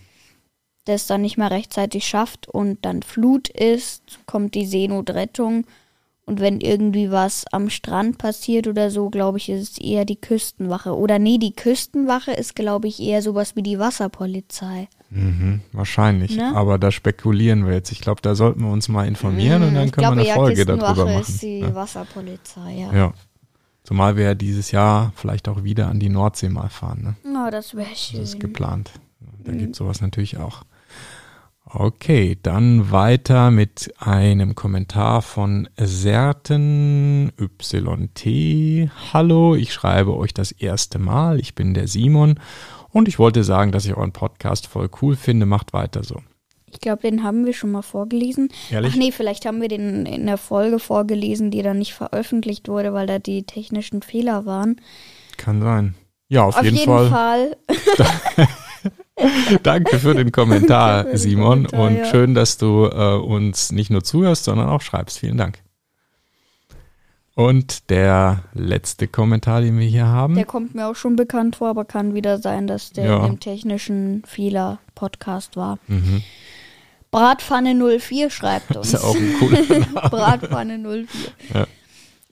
Das 0.86 1.08
dann 1.08 1.22
nicht 1.22 1.38
mehr 1.38 1.52
rechtzeitig 1.52 2.08
schafft 2.08 2.48
und 2.48 2.84
dann 2.86 3.02
Flut 3.04 3.50
ist, 3.50 4.04
kommt 4.26 4.56
die 4.56 4.66
Seenotrettung. 4.66 5.66
Und 6.28 6.40
wenn 6.40 6.60
irgendwie 6.60 7.12
was 7.12 7.46
am 7.52 7.70
Strand 7.70 8.18
passiert 8.18 8.66
oder 8.68 8.90
so, 8.90 9.12
glaube 9.12 9.38
ich, 9.38 9.48
ist 9.50 9.74
es 9.74 9.78
eher 9.78 10.06
die 10.06 10.16
Küstenwache. 10.16 10.96
Oder 10.98 11.20
nee, 11.20 11.38
die 11.38 11.54
Küstenwache 11.54 12.32
ist, 12.32 12.56
glaube 12.56 12.88
ich, 12.88 13.00
eher 13.00 13.22
sowas 13.22 13.56
wie 13.56 13.62
die 13.62 13.78
Wasserpolizei. 13.78 14.88
Mhm, 15.12 15.62
wahrscheinlich. 15.72 16.36
Ne? 16.36 16.52
Aber 16.56 16.80
da 16.80 16.90
spekulieren 16.90 17.68
wir 17.68 17.74
jetzt. 17.74 17.92
Ich 17.92 18.02
glaube, 18.02 18.22
da 18.24 18.34
sollten 18.34 18.62
wir 18.64 18.72
uns 18.72 18.88
mal 18.90 19.08
informieren 19.08 19.62
und 19.62 19.76
dann 19.76 19.86
ich 19.86 19.92
können 19.92 20.16
wir 20.16 20.16
glaube, 20.16 20.20
eine 20.22 20.28
ja, 20.28 20.34
Folge 20.34 20.56
Küstenwache 20.66 20.96
darüber 20.96 21.06
machen. 21.14 21.22
ist 21.22 21.42
die 21.44 21.60
ja. 21.60 21.76
Wasserpolizei, 21.76 22.74
ja. 22.74 22.94
ja. 22.94 23.14
Zumal 23.84 24.18
wir 24.18 24.24
ja 24.24 24.34
dieses 24.34 24.72
Jahr 24.72 25.14
vielleicht 25.16 25.48
auch 25.48 25.64
wieder 25.64 25.90
an 25.90 26.00
die 26.00 26.10
Nordsee 26.10 26.50
mal 26.50 26.70
fahren. 26.70 27.16
Ne? 27.24 27.38
Oh, 27.38 27.52
das 27.52 27.76
wäre 27.76 27.96
schön. 27.96 28.20
Das 28.22 28.30
ist 28.30 28.40
geplant. 28.40 28.90
Da 29.44 29.52
Mhm. 29.52 29.60
gibt 29.60 29.76
sowas 29.76 30.02
natürlich 30.02 30.38
auch. 30.38 30.64
Okay, 31.78 32.38
dann 32.42 32.90
weiter 32.90 33.52
mit 33.52 33.94
einem 34.00 34.56
Kommentar 34.56 35.22
von 35.22 35.68
Serten 35.76 37.34
YT. 37.38 38.90
Hallo, 39.12 39.56
ich 39.56 39.74
schreibe 39.74 40.16
euch 40.16 40.34
das 40.34 40.54
erste 40.54 41.00
Mal. 41.00 41.38
Ich 41.42 41.54
bin 41.54 41.74
der 41.74 41.90
Simon 41.90 42.40
und 42.94 43.10
ich 43.10 43.20
wollte 43.20 43.44
sagen, 43.44 43.74
dass 43.74 43.84
ich 43.84 43.98
euren 43.98 44.14
Podcast 44.14 44.68
voll 44.68 44.90
cool 45.02 45.18
finde. 45.18 45.46
Macht 45.46 45.74
weiter 45.74 46.06
so. 46.06 46.22
Ich 46.72 46.80
glaube, 46.80 47.02
den 47.02 47.24
haben 47.24 47.46
wir 47.46 47.52
schon 47.52 47.72
mal 47.72 47.82
vorgelesen. 47.82 48.48
Ehrlich? 48.72 48.94
Ach 48.94 48.98
nee, 48.98 49.12
vielleicht 49.12 49.46
haben 49.46 49.60
wir 49.60 49.68
den 49.68 50.06
in 50.06 50.28
der 50.28 50.38
Folge 50.38 50.80
vorgelesen, 50.80 51.52
die 51.52 51.62
dann 51.62 51.80
nicht 51.80 51.94
veröffentlicht 51.94 52.70
wurde, 52.70 52.94
weil 52.94 53.06
da 53.06 53.20
die 53.20 53.44
technischen 53.44 54.02
Fehler 54.02 54.46
waren. 54.46 54.80
Kann 55.36 55.62
sein. 55.62 55.96
Ja, 56.30 56.46
auf, 56.46 56.56
Auf 56.56 56.64
jeden, 56.64 56.78
Fall. 56.78 57.10
Fall. 57.10 57.58
Danke 59.64 60.00
für 60.00 60.14
den 60.16 60.32
Kommentar, 60.32 61.04
für 61.04 61.10
den 61.12 61.18
Simon. 61.18 61.66
Kommentar, 61.68 61.80
und 61.82 61.96
ja. 61.98 62.06
schön, 62.06 62.34
dass 62.36 62.58
du 62.58 62.86
äh, 62.86 63.16
uns 63.18 63.72
nicht 63.72 63.90
nur 63.90 64.04
zuhörst, 64.04 64.46
sondern 64.46 64.70
auch 64.70 64.82
schreibst. 64.82 65.20
Vielen 65.20 65.38
Dank. 65.38 65.60
Und 67.36 67.90
der 67.90 68.44
letzte 68.54 69.08
Kommentar, 69.10 69.60
den 69.62 69.78
wir 69.78 69.86
hier 69.88 70.06
haben. 70.08 70.36
Der 70.36 70.46
kommt 70.46 70.74
mir 70.74 70.88
auch 70.88 70.96
schon 70.96 71.18
bekannt 71.18 71.58
vor, 71.58 71.68
aber 71.70 71.84
kann 71.84 72.14
wieder 72.14 72.38
sein, 72.38 72.66
dass 72.66 72.92
der 72.92 73.06
Ja. 73.06 73.26
dem 73.28 73.42
technischen 73.42 74.24
Fehler-Podcast 74.26 75.58
war. 75.58 75.78
Mhm. 75.88 76.24
Bratpfanne 77.12 77.76
04 78.00 78.30
schreibt 78.30 78.76
uns. 78.76 78.88
Ist 78.94 79.02
ja 79.02 79.08
auch 79.08 79.16
ein 79.16 79.36
cooler 79.40 79.62
Name. 79.70 80.10
Bratpfanne 80.10 80.80
04. 80.80 81.08
Ja. 81.54 81.68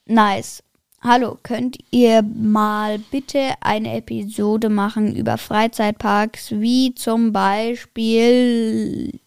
Nice. 0.06 0.64
Hallo, 1.06 1.38
könnt 1.44 1.80
ihr 1.92 2.22
mal 2.22 2.98
bitte 2.98 3.56
eine 3.60 3.98
Episode 3.98 4.70
machen 4.70 5.18
über 5.18 5.38
Freizeitparks, 5.38 6.52
wie 6.52 6.96
zum 6.96 7.34
Beispiel 7.34 9.20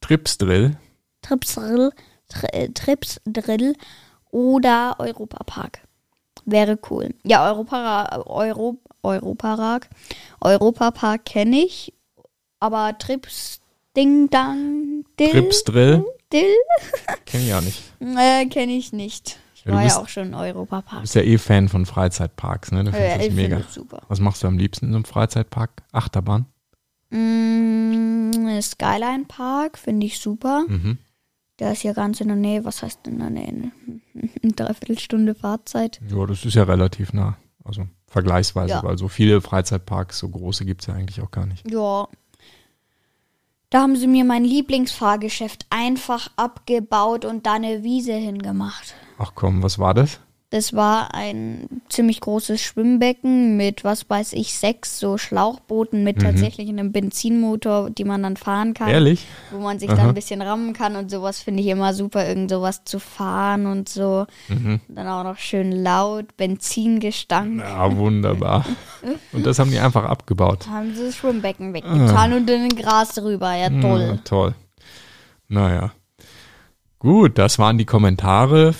Tripsdrill. 0.00 0.78
Tripsdrill, 1.20 1.90
Tri 2.26 2.72
Tripsdrill 2.72 3.76
oder 4.30 4.96
Europapark? 4.98 5.80
Wäre 6.46 6.78
cool. 6.88 7.10
Ja, 7.22 7.46
Europa, 7.46 8.22
Euro, 8.24 8.78
Europarag. 9.02 9.90
Europapark 10.40 11.26
kenne 11.26 11.66
ich, 11.66 11.92
aber 12.60 12.96
Trips 12.96 13.60
Ding 13.94 14.30
Dang 14.30 15.04
Dill, 15.20 15.32
Tripsdrill. 15.32 16.06
Dill 16.32 16.56
Kenn 17.26 17.42
ich 17.42 17.52
auch 17.52 17.60
nicht. 17.60 17.82
äh, 18.00 18.46
kenne 18.46 18.72
ich 18.72 18.94
nicht. 18.94 19.38
Ich 19.62 19.66
Ja, 19.66 19.70
du 19.70 19.76
war 19.76 19.84
bist- 19.84 19.96
ja 19.96 20.02
auch 20.02 20.08
schon 20.08 20.32
Du 20.32 20.38
Europapark. 20.38 21.02
bist 21.02 21.14
ja 21.14 21.22
eh 21.22 21.38
Fan 21.38 21.68
von 21.68 21.86
Freizeitparks, 21.86 22.72
ne? 22.72 22.82
Du 22.82 22.90
findest 22.90 23.10
Ja, 23.12 23.18
das 23.18 23.26
ich 23.28 23.32
mega. 23.34 23.56
finde 23.56 23.68
es 23.68 23.74
super. 23.74 24.02
Was 24.08 24.18
machst 24.18 24.42
du 24.42 24.48
am 24.48 24.58
liebsten 24.58 24.86
in 24.86 24.90
so 24.92 24.96
einem 24.96 25.04
Freizeitpark? 25.04 25.70
Achterbahn? 25.92 26.46
Mm, 27.10 28.60
Skyline 28.60 29.24
Park 29.28 29.78
finde 29.78 30.06
ich 30.06 30.18
super. 30.18 30.64
Mhm. 30.66 30.98
Der 31.60 31.72
ist 31.72 31.82
ja 31.84 31.92
ganz 31.92 32.20
in 32.20 32.28
der 32.28 32.36
Nähe. 32.36 32.64
Was 32.64 32.82
heißt 32.82 33.06
in 33.06 33.18
der 33.20 33.30
Nähe? 33.30 33.70
Eine 34.42 34.52
Dreiviertelstunde 34.52 35.34
Fahrzeit. 35.34 36.00
Ja, 36.10 36.26
das 36.26 36.44
ist 36.44 36.54
ja 36.54 36.64
relativ 36.64 37.12
nah. 37.12 37.36
Also 37.64 37.86
vergleichsweise, 38.08 38.70
Ja. 38.74 38.82
weil 38.82 38.98
so 38.98 39.06
viele 39.08 39.40
Freizeitparks, 39.40 40.18
so 40.18 40.28
große 40.28 40.64
gibt 40.64 40.80
es 40.80 40.88
ja 40.88 40.94
eigentlich 40.94 41.20
auch 41.20 41.30
gar 41.30 41.46
nicht. 41.46 41.70
Ja. 41.70 42.08
Da 43.72 43.80
haben 43.80 43.96
sie 43.96 44.06
mir 44.06 44.26
mein 44.26 44.44
Lieblingsfahrgeschäft 44.44 45.64
einfach 45.70 46.28
abgebaut 46.36 47.24
und 47.24 47.46
da 47.46 47.54
eine 47.54 47.82
Wiese 47.82 48.12
hingemacht. 48.12 48.94
Ach 49.16 49.32
komm, 49.34 49.62
was 49.62 49.78
war 49.78 49.94
das? 49.94 50.20
Das 50.52 50.74
war 50.74 51.14
ein 51.14 51.66
ziemlich 51.88 52.20
großes 52.20 52.60
Schwimmbecken 52.60 53.56
mit, 53.56 53.84
was 53.84 54.10
weiß 54.10 54.34
ich, 54.34 54.52
sechs 54.52 54.98
so 54.98 55.16
Schlauchbooten 55.16 56.04
mit 56.04 56.20
tatsächlich 56.20 56.68
einem 56.68 56.92
Benzinmotor, 56.92 57.88
die 57.88 58.04
man 58.04 58.22
dann 58.22 58.36
fahren 58.36 58.74
kann. 58.74 58.90
Ehrlich? 58.90 59.24
Wo 59.50 59.60
man 59.60 59.78
sich 59.78 59.88
Aha. 59.88 59.96
dann 59.96 60.08
ein 60.08 60.14
bisschen 60.14 60.42
rammen 60.42 60.74
kann 60.74 60.94
und 60.96 61.10
sowas 61.10 61.40
finde 61.40 61.62
ich 61.62 61.68
immer 61.68 61.94
super, 61.94 62.28
irgend 62.28 62.50
sowas 62.50 62.84
zu 62.84 62.98
fahren 62.98 63.64
und 63.64 63.88
so. 63.88 64.26
Dann 64.88 65.08
auch 65.08 65.24
noch 65.24 65.38
schön 65.38 65.72
laut, 65.72 66.36
Benzingestank. 66.36 67.60
Ja, 67.60 67.96
wunderbar. 67.96 68.66
Und 69.32 69.46
das 69.46 69.58
haben 69.58 69.70
die 69.70 69.80
einfach 69.80 70.04
abgebaut. 70.04 70.68
Haben 70.68 70.94
sie 70.94 71.06
das 71.06 71.16
Schwimmbecken 71.16 71.72
weggetan 71.74 72.34
und 72.34 72.48
in 72.48 72.68
den 72.68 72.76
Gras 72.76 73.18
rüber. 73.20 73.52
Ja, 73.54 73.68
toll. 73.68 74.00
Ja, 74.00 74.16
toll. 74.22 74.54
Naja. 75.48 75.92
Gut, 77.00 77.36
das 77.38 77.58
waren 77.58 77.78
die 77.78 77.84
Kommentare 77.84 78.74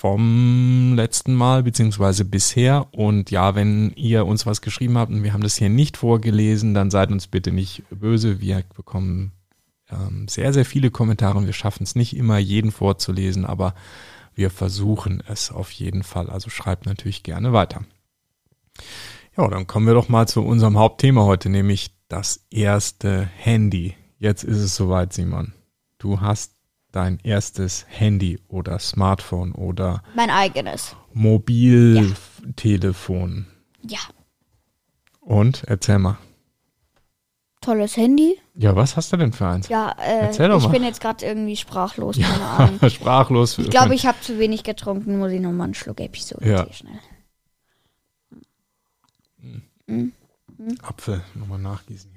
vom 0.00 0.94
letzten 0.96 1.34
Mal, 1.34 1.62
beziehungsweise 1.62 2.24
bisher. 2.24 2.86
Und 2.90 3.30
ja, 3.30 3.54
wenn 3.54 3.90
ihr 3.96 4.24
uns 4.24 4.46
was 4.46 4.62
geschrieben 4.62 4.96
habt 4.96 5.12
und 5.12 5.22
wir 5.22 5.34
haben 5.34 5.42
das 5.42 5.56
hier 5.56 5.68
nicht 5.68 5.98
vorgelesen, 5.98 6.72
dann 6.72 6.90
seid 6.90 7.12
uns 7.12 7.26
bitte 7.26 7.52
nicht 7.52 7.82
böse. 7.90 8.40
Wir 8.40 8.64
bekommen 8.74 9.32
ähm, 9.90 10.26
sehr, 10.26 10.54
sehr 10.54 10.64
viele 10.64 10.90
Kommentare 10.90 11.36
und 11.36 11.44
wir 11.44 11.52
schaffen 11.52 11.82
es 11.82 11.96
nicht 11.96 12.16
immer, 12.16 12.38
jeden 12.38 12.70
vorzulesen, 12.70 13.44
aber 13.44 13.74
wir 14.34 14.48
versuchen 14.48 15.22
es 15.28 15.52
auf 15.52 15.70
jeden 15.70 16.02
Fall. 16.02 16.30
Also 16.30 16.48
schreibt 16.48 16.86
natürlich 16.86 17.22
gerne 17.22 17.52
weiter. 17.52 17.82
Ja, 19.36 19.48
dann 19.48 19.66
kommen 19.66 19.86
wir 19.86 19.92
doch 19.92 20.08
mal 20.08 20.26
zu 20.26 20.40
unserem 20.42 20.78
Hauptthema 20.78 21.24
heute, 21.24 21.50
nämlich 21.50 21.94
das 22.08 22.46
erste 22.50 23.26
Handy. 23.36 23.96
Jetzt 24.18 24.44
ist 24.44 24.60
es 24.60 24.74
soweit, 24.74 25.12
Simon. 25.12 25.52
Du 25.98 26.22
hast 26.22 26.54
dein 26.92 27.18
erstes 27.22 27.84
Handy 27.88 28.38
oder 28.48 28.78
Smartphone 28.78 29.52
oder 29.52 30.02
Mein 30.14 30.30
eigenes. 30.30 30.96
Mobiltelefon. 31.12 33.46
Ja. 33.82 33.98
Und 35.20 35.64
erzähl 35.66 35.98
mal. 35.98 36.18
Tolles 37.60 37.96
Handy. 37.96 38.38
Ja, 38.54 38.74
was 38.74 38.96
hast 38.96 39.12
du 39.12 39.18
denn 39.18 39.32
für 39.34 39.46
eins? 39.46 39.68
Ja, 39.68 39.90
äh, 39.98 40.20
Erzähl 40.26 40.48
doch 40.48 40.58
ich 40.58 40.64
mal. 40.64 40.70
bin 40.72 40.82
jetzt 40.82 41.00
gerade 41.00 41.24
irgendwie 41.26 41.56
sprachlos. 41.56 42.16
Ahnung. 42.58 42.78
Sprachlos. 42.90 43.58
Ich 43.58 43.68
glaube, 43.68 43.94
ich 43.94 44.06
habe 44.06 44.18
zu 44.22 44.38
wenig 44.38 44.62
getrunken. 44.62 45.18
Muss 45.18 45.30
ich 45.32 45.40
nochmal 45.40 45.66
einen 45.66 45.74
Schluck 45.74 46.00
Episode 46.00 46.48
Ja. 46.50 46.66
Schnell. 46.72 46.98
Apfel 50.82 51.22
nochmal 51.34 51.58
nachgießen. 51.58 52.10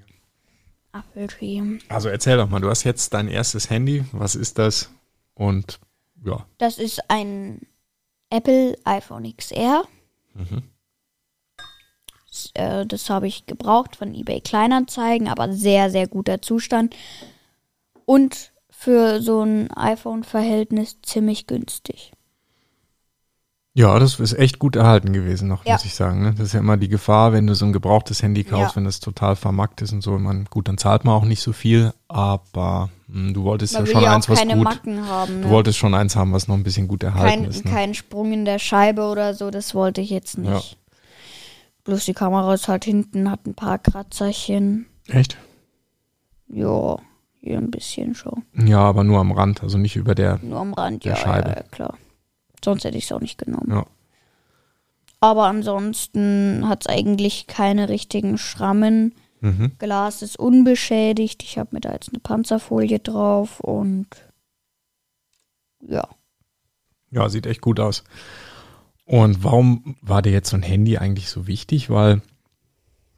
Hier. 0.93 0.99
Apfeltee. 0.99 1.79
Also 1.89 2.09
erzähl 2.09 2.37
doch 2.37 2.49
mal, 2.49 2.59
du 2.61 2.69
hast 2.69 2.83
jetzt 2.83 3.13
dein 3.13 3.27
erstes 3.27 3.69
Handy. 3.69 4.05
Was 4.11 4.35
ist 4.35 4.57
das? 4.59 4.89
Und 5.33 5.79
ja, 6.23 6.45
Das 6.57 6.77
ist 6.77 7.01
ein 7.09 7.61
Apple 8.29 8.77
iPhone 8.85 9.35
XR. 9.35 9.83
Mhm. 10.33 10.63
S- 12.29 12.51
äh, 12.53 12.85
Das 12.85 13.09
habe 13.09 13.27
ich 13.27 13.45
gebraucht 13.45 13.95
von 13.95 14.13
eBay 14.13 14.41
Kleinanzeigen, 14.41 15.27
aber 15.27 15.51
sehr, 15.53 15.89
sehr 15.89 16.07
guter 16.07 16.41
Zustand. 16.41 16.95
Und 18.05 18.51
für 18.69 19.21
so 19.21 19.41
ein 19.43 19.71
iPhone-Verhältnis 19.71 20.97
ziemlich 21.03 21.47
günstig. 21.47 22.11
Ja, 23.75 23.97
das 23.97 24.19
ist 24.19 24.33
echt 24.37 24.59
gut 24.59 24.75
erhalten 24.75 25.13
gewesen 25.13 25.47
noch, 25.47 25.65
Ja. 25.65 25.73
muss 25.73 25.85
ich 25.85 25.95
sagen. 25.95 26.21
Ne? 26.21 26.31
Das 26.37 26.47
ist 26.47 26.53
ja 26.53 26.59
immer 26.59 26.77
die 26.77 26.89
Gefahr, 26.89 27.33
wenn 27.33 27.47
du 27.47 27.55
so 27.55 27.65
ein 27.65 27.73
gebrauchtes 27.73 28.21
Handy 28.21 28.43
kaufst, 28.43 28.71
Ja. 28.71 28.75
wenn 28.75 28.83
das 28.85 28.99
total 28.99 29.35
vermackt 29.35 29.81
ist 29.81 29.91
und 29.93 30.01
so. 30.01 30.11
Man, 30.19 30.45
gut, 30.51 30.67
dann 30.67 30.77
zahlt 30.77 31.05
man 31.05 31.15
auch 31.15 31.25
nicht 31.25 31.41
so 31.41 31.53
viel, 31.53 31.91
aber 32.07 32.91
mh, 33.07 33.33
du 33.33 33.43
wolltest 33.43 33.73
Man 33.73 33.85
ja 33.87 33.91
schon 33.91 34.03
ja 34.03 34.13
eins, 34.15 34.29
was 34.29 34.37
keine 34.37 34.55
gut. 34.57 34.63
Macken 34.65 35.07
haben. 35.07 35.41
Du 35.41 35.47
Ne? 35.47 35.49
wolltest 35.49 35.79
schon 35.79 35.95
eins 35.95 36.15
haben, 36.15 36.33
was 36.33 36.47
noch 36.47 36.55
ein 36.55 36.61
bisschen 36.63 36.87
gut 36.87 37.01
erhalten 37.01 37.41
Kein, 37.41 37.49
ist. 37.49 37.65
Ne? 37.65 37.71
kein 37.71 37.93
Sprung 37.95 38.31
in 38.31 38.45
der 38.45 38.59
Scheibe 38.59 39.05
oder 39.05 39.33
so, 39.33 39.49
das 39.49 39.73
wollte 39.73 40.01
ich 40.01 40.11
jetzt 40.11 40.37
nicht. 40.37 40.77
Bloß 41.83 42.05
die 42.05 42.13
Kamera 42.13 42.53
ist 42.53 42.67
halt 42.67 42.85
hinten, 42.85 43.31
hat 43.31 43.47
ein 43.47 43.55
paar 43.55 43.79
Kratzerchen. 43.79 44.85
Echt? 45.07 45.35
Ja, 46.47 46.97
hier 47.41 47.57
ein 47.57 47.71
bisschen 47.71 48.13
schon. 48.13 48.43
Ja, 48.55 48.81
aber 48.81 49.03
nur 49.03 49.19
am 49.19 49.31
Rand, 49.31 49.63
also 49.63 49.79
nicht 49.79 49.95
über 49.95 50.13
der. 50.13 50.39
Nur 50.43 50.59
am 50.59 50.73
Rand, 50.75 51.03
Der 51.05 51.13
ja, 51.13 51.17
Scheibe. 51.17 51.49
ja, 51.49 51.63
klar. 51.71 51.97
Sonst 52.63 52.83
hätte 52.83 52.97
ich 52.97 53.05
es 53.05 53.11
auch 53.11 53.21
nicht 53.21 53.37
genommen. 53.37 53.69
Ja. 53.69 53.85
Aber 55.19 55.45
ansonsten 55.45 56.67
hat 56.67 56.81
es 56.81 56.87
eigentlich 56.87 57.47
keine 57.47 57.87
richtigen 57.89 58.37
Schrammen. 58.37 59.15
Mhm. 59.39 59.71
Glas 59.79 60.21
ist 60.21 60.37
unbeschädigt. 60.37 61.43
Ich 61.43 61.57
habe 61.57 61.69
mir 61.73 61.81
da 61.81 61.93
jetzt 61.93 62.09
eine 62.09 62.19
Panzerfolie 62.19 62.99
drauf 62.99 63.59
und 63.59 64.07
ja. 65.87 66.07
Ja, 67.11 67.29
sieht 67.29 67.45
echt 67.45 67.61
gut 67.61 67.79
aus. 67.79 68.03
Und 69.05 69.43
warum 69.43 69.95
war 70.01 70.21
dir 70.21 70.31
jetzt 70.31 70.49
so 70.49 70.57
ein 70.57 70.63
Handy 70.63 70.97
eigentlich 70.97 71.29
so 71.29 71.47
wichtig? 71.47 71.89
Weil, 71.89 72.21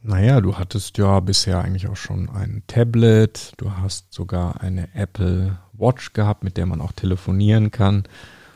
naja, 0.02 0.42
du 0.42 0.58
hattest 0.58 0.98
ja 0.98 1.20
bisher 1.20 1.64
eigentlich 1.64 1.88
auch 1.88 1.96
schon 1.96 2.30
ein 2.30 2.64
Tablet, 2.68 3.54
du 3.58 3.72
hast 3.72 4.14
sogar 4.14 4.62
eine 4.62 4.94
Apple 4.94 5.58
Watch 5.74 6.14
gehabt, 6.14 6.44
mit 6.44 6.58
der 6.58 6.66
man 6.66 6.82
auch 6.82 6.92
telefonieren 6.92 7.72
kann. 7.72 8.04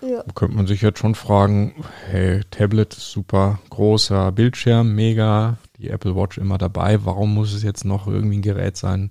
Ja. 0.02 0.24
Könnte 0.34 0.56
man 0.56 0.68
sich 0.68 0.82
jetzt 0.82 1.00
schon 1.00 1.16
fragen, 1.16 1.84
hey, 2.08 2.42
Tablet 2.52 2.94
ist 2.94 3.12
super, 3.12 3.60
großer 3.70 4.32
Bildschirm, 4.32 4.96
mega, 4.96 5.58
die 5.78 5.90
Apple 5.90 6.16
Watch 6.16 6.38
immer 6.38 6.58
dabei, 6.58 7.04
warum 7.06 7.34
muss 7.34 7.54
es 7.54 7.64
jetzt 7.64 7.86
noch 7.86 8.08
irgendwie 8.08 8.38
ein 8.38 8.42
Gerät 8.42 8.78
sein, 8.78 9.10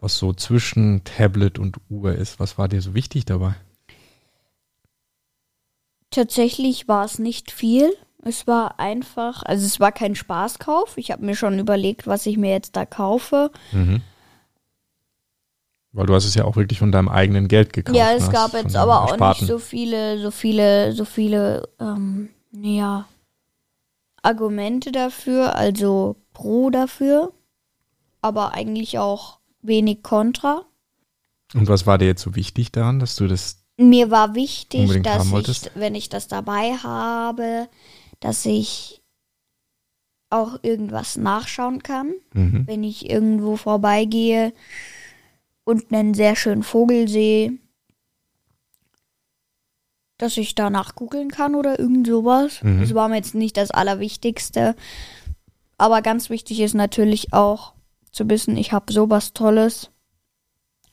was 0.00 0.18
so 0.18 0.32
zwischen 0.32 1.02
Tablet 1.04 1.58
und 1.58 1.78
Uhr 1.88 2.14
ist? 2.14 2.38
Was 2.38 2.58
war 2.58 2.68
dir 2.68 2.80
so 2.80 2.94
wichtig 2.94 3.24
dabei? 3.24 3.54
Tatsächlich 6.10 6.88
war 6.88 7.04
es 7.04 7.18
nicht 7.18 7.50
viel. 7.50 7.92
Es 8.22 8.46
war 8.46 8.80
einfach, 8.80 9.42
also 9.42 9.66
es 9.66 9.80
war 9.80 9.92
kein 9.92 10.14
Spaßkauf. 10.14 10.96
Ich 10.96 11.10
habe 11.10 11.24
mir 11.24 11.36
schon 11.36 11.58
überlegt, 11.58 12.06
was 12.06 12.26
ich 12.26 12.36
mir 12.36 12.50
jetzt 12.50 12.74
da 12.76 12.84
kaufe. 12.86 13.50
Mhm. 13.72 14.02
Weil 15.96 16.04
du 16.04 16.14
hast 16.14 16.26
es 16.26 16.34
ja 16.34 16.44
auch 16.44 16.56
wirklich 16.56 16.78
von 16.78 16.92
deinem 16.92 17.08
eigenen 17.08 17.48
Geld 17.48 17.72
gekauft. 17.72 17.96
ja, 17.96 18.12
es 18.12 18.24
hast, 18.24 18.32
gab 18.32 18.52
jetzt 18.52 18.76
aber 18.76 19.02
auch 19.02 19.16
nicht 19.16 19.48
so 19.48 19.58
viele, 19.58 20.20
so 20.20 20.30
viele, 20.30 20.92
so 20.92 21.06
viele, 21.06 21.70
ähm, 21.80 22.28
ja, 22.52 23.06
Argumente 24.20 24.92
dafür, 24.92 25.56
also 25.56 26.16
pro 26.34 26.68
dafür, 26.68 27.32
aber 28.20 28.52
eigentlich 28.52 28.98
auch 28.98 29.38
wenig 29.62 30.02
kontra. 30.02 30.66
Und 31.54 31.66
was 31.68 31.86
war 31.86 31.96
dir 31.96 32.06
jetzt 32.06 32.22
so 32.22 32.36
wichtig 32.36 32.72
daran, 32.72 32.98
dass 32.98 33.16
du 33.16 33.26
das 33.26 33.64
Mir 33.78 34.10
war 34.10 34.34
wichtig, 34.34 35.02
dass 35.02 35.32
ich, 35.32 35.70
wenn 35.74 35.94
ich 35.94 36.10
das 36.10 36.28
dabei 36.28 36.74
habe, 36.76 37.68
dass 38.20 38.44
ich 38.44 39.00
auch 40.28 40.58
irgendwas 40.62 41.16
nachschauen 41.16 41.82
kann. 41.82 42.12
Mhm. 42.34 42.64
Wenn 42.66 42.84
ich 42.84 43.08
irgendwo 43.08 43.56
vorbeigehe 43.56 44.52
und 45.66 45.92
einen 45.92 46.14
sehr 46.14 46.36
schönen 46.36 46.62
Vogel 46.62 47.08
sehe, 47.08 47.58
dass 50.16 50.36
ich 50.38 50.54
danach 50.54 50.94
googeln 50.94 51.30
kann 51.30 51.54
oder 51.54 51.78
irgend 51.78 52.06
sowas. 52.06 52.62
Mhm. 52.62 52.80
Das 52.80 52.94
war 52.94 53.08
mir 53.08 53.16
jetzt 53.16 53.34
nicht 53.34 53.56
das 53.56 53.70
Allerwichtigste. 53.70 54.74
Aber 55.76 56.00
ganz 56.00 56.30
wichtig 56.30 56.60
ist 56.60 56.74
natürlich 56.74 57.34
auch 57.34 57.74
zu 58.12 58.30
wissen, 58.30 58.56
ich 58.56 58.72
habe 58.72 58.90
sowas 58.92 59.34
Tolles. 59.34 59.90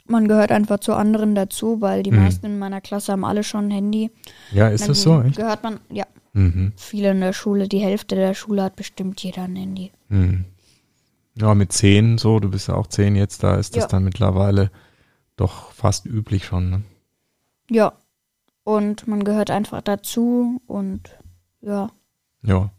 Man 0.06 0.28
gehört 0.28 0.52
einfach 0.52 0.80
zu 0.80 0.94
anderen 0.94 1.36
dazu, 1.36 1.80
weil 1.80 2.04
die 2.04 2.12
Mhm. 2.12 2.18
meisten 2.18 2.46
in 2.48 2.60
meiner 2.60 2.82
Klasse 2.82 3.14
haben 3.14 3.24
alle 3.24 3.44
schon 3.44 3.68
ein 3.68 3.72
Handy. 3.72 4.12
Ja, 4.52 4.68
ist 4.68 4.90
das 4.90 5.04
so? 5.04 5.22
Echt? 5.22 5.38
Gehört 5.38 5.64
man, 5.64 5.80
ja, 5.90 6.06
Mhm. 6.34 6.74
viele 6.76 7.12
in 7.12 7.22
der 7.22 7.32
Schule, 7.32 7.70
die 7.70 7.80
Hälfte 7.80 8.16
der 8.16 8.34
Schule 8.34 8.64
hat 8.64 8.76
bestimmt 8.76 9.24
jeder 9.24 9.44
ein 9.44 9.56
Handy. 9.56 9.92
Mhm. 10.10 10.46
Ja, 11.36 11.56
mit 11.56 11.72
zehn 11.74 12.18
so, 12.18 12.40
du 12.40 12.50
bist 12.52 12.68
ja 12.68 12.76
auch 12.76 12.88
zehn 12.88 13.16
jetzt, 13.16 13.44
da 13.44 13.56
ist 13.56 13.76
das 13.76 13.84
Ja. 13.84 13.88
dann 13.88 14.04
mittlerweile 14.04 14.70
doch 15.36 15.72
fast 15.72 16.06
üblich 16.06 16.46
schon. 16.46 16.70
Ne? 16.70 16.84
Ja. 17.70 17.94
Und 18.64 19.08
man 19.08 19.24
gehört 19.24 19.50
einfach 19.50 19.82
dazu 19.82 20.62
und 20.68 21.18
ja, 21.62 21.92
Ja, 22.44 22.70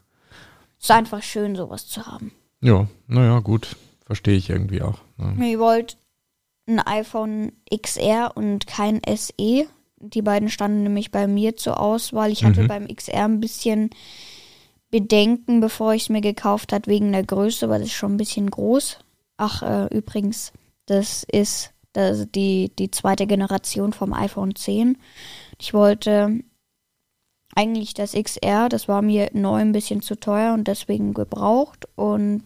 ist 0.78 0.90
einfach 0.90 1.22
schön, 1.22 1.56
sowas 1.56 1.86
zu 1.86 2.06
haben. 2.06 2.32
ja, 2.60 2.86
naja, 3.06 3.40
gut, 3.40 3.76
verstehe 4.06 4.36
ich 4.36 4.50
irgendwie 4.50 4.82
auch. 4.82 4.98
Ne? 5.18 5.50
Ihr 5.50 5.58
wollt 5.58 5.96
ein 6.66 6.78
iPhone 6.80 7.52
XR 7.74 8.32
und 8.36 8.66
kein 8.66 9.00
SE. 9.06 9.66
Die 9.98 10.22
beiden 10.22 10.48
standen 10.48 10.82
nämlich 10.84 11.10
bei 11.10 11.26
mir 11.26 11.56
zur 11.56 11.80
Auswahl. 11.80 12.30
Ich 12.30 12.44
hatte 12.44 12.62
Mhm. 12.62 12.68
beim 12.68 12.88
XR 12.88 13.24
ein 13.24 13.40
bisschen 13.40 13.90
Bedenken, 14.94 15.58
bevor 15.58 15.92
ich 15.92 16.02
es 16.02 16.08
mir 16.08 16.20
gekauft 16.20 16.72
hat, 16.72 16.86
wegen 16.86 17.10
der 17.10 17.24
Größe, 17.24 17.68
weil 17.68 17.82
ist 17.82 17.94
schon 17.94 18.14
ein 18.14 18.16
bisschen 18.16 18.48
groß. 18.48 19.00
Ach, 19.36 19.60
äh, 19.62 19.86
übrigens, 19.92 20.52
das 20.86 21.24
ist 21.24 21.72
das, 21.94 22.28
die, 22.32 22.70
die 22.78 22.92
zweite 22.92 23.26
Generation 23.26 23.92
vom 23.92 24.12
iPhone 24.12 24.54
10. 24.54 24.96
Ich 25.60 25.74
wollte 25.74 26.38
eigentlich 27.56 27.94
das 27.94 28.12
XR, 28.12 28.68
das 28.68 28.86
war 28.86 29.02
mir 29.02 29.30
neu 29.32 29.56
ein 29.60 29.72
bisschen 29.72 30.00
zu 30.00 30.14
teuer 30.14 30.54
und 30.54 30.68
deswegen 30.68 31.12
gebraucht. 31.12 31.88
Und 31.96 32.44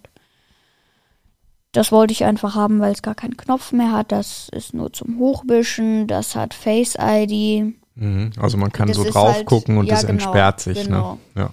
das 1.72 1.92
wollte 1.92 2.12
ich 2.12 2.24
einfach 2.24 2.54
haben, 2.54 2.80
weil 2.80 2.92
es 2.92 3.02
gar 3.02 3.14
keinen 3.14 3.36
Knopf 3.36 3.72
mehr 3.72 3.92
hat. 3.92 4.10
Das 4.10 4.48
ist 4.52 4.72
nur 4.72 4.90
zum 4.94 5.18
Hochwischen, 5.18 6.06
das 6.06 6.34
hat 6.34 6.54
Face 6.54 6.96
ID, 6.98 7.74
Mhm. 8.00 8.30
Also 8.38 8.56
man 8.58 8.70
kann 8.70 8.86
Das 8.86 8.96
so 8.96 9.02
drauf 9.02 9.34
halt- 9.34 9.46
gucken 9.46 9.76
und 9.76 9.86
ja, 9.86 9.94
das 9.96 10.02
genau, 10.02 10.12
entsperrt 10.12 10.60
sich. 10.60 10.84
genau. 10.84 11.18
Ne? 11.34 11.40
Ja. 11.42 11.50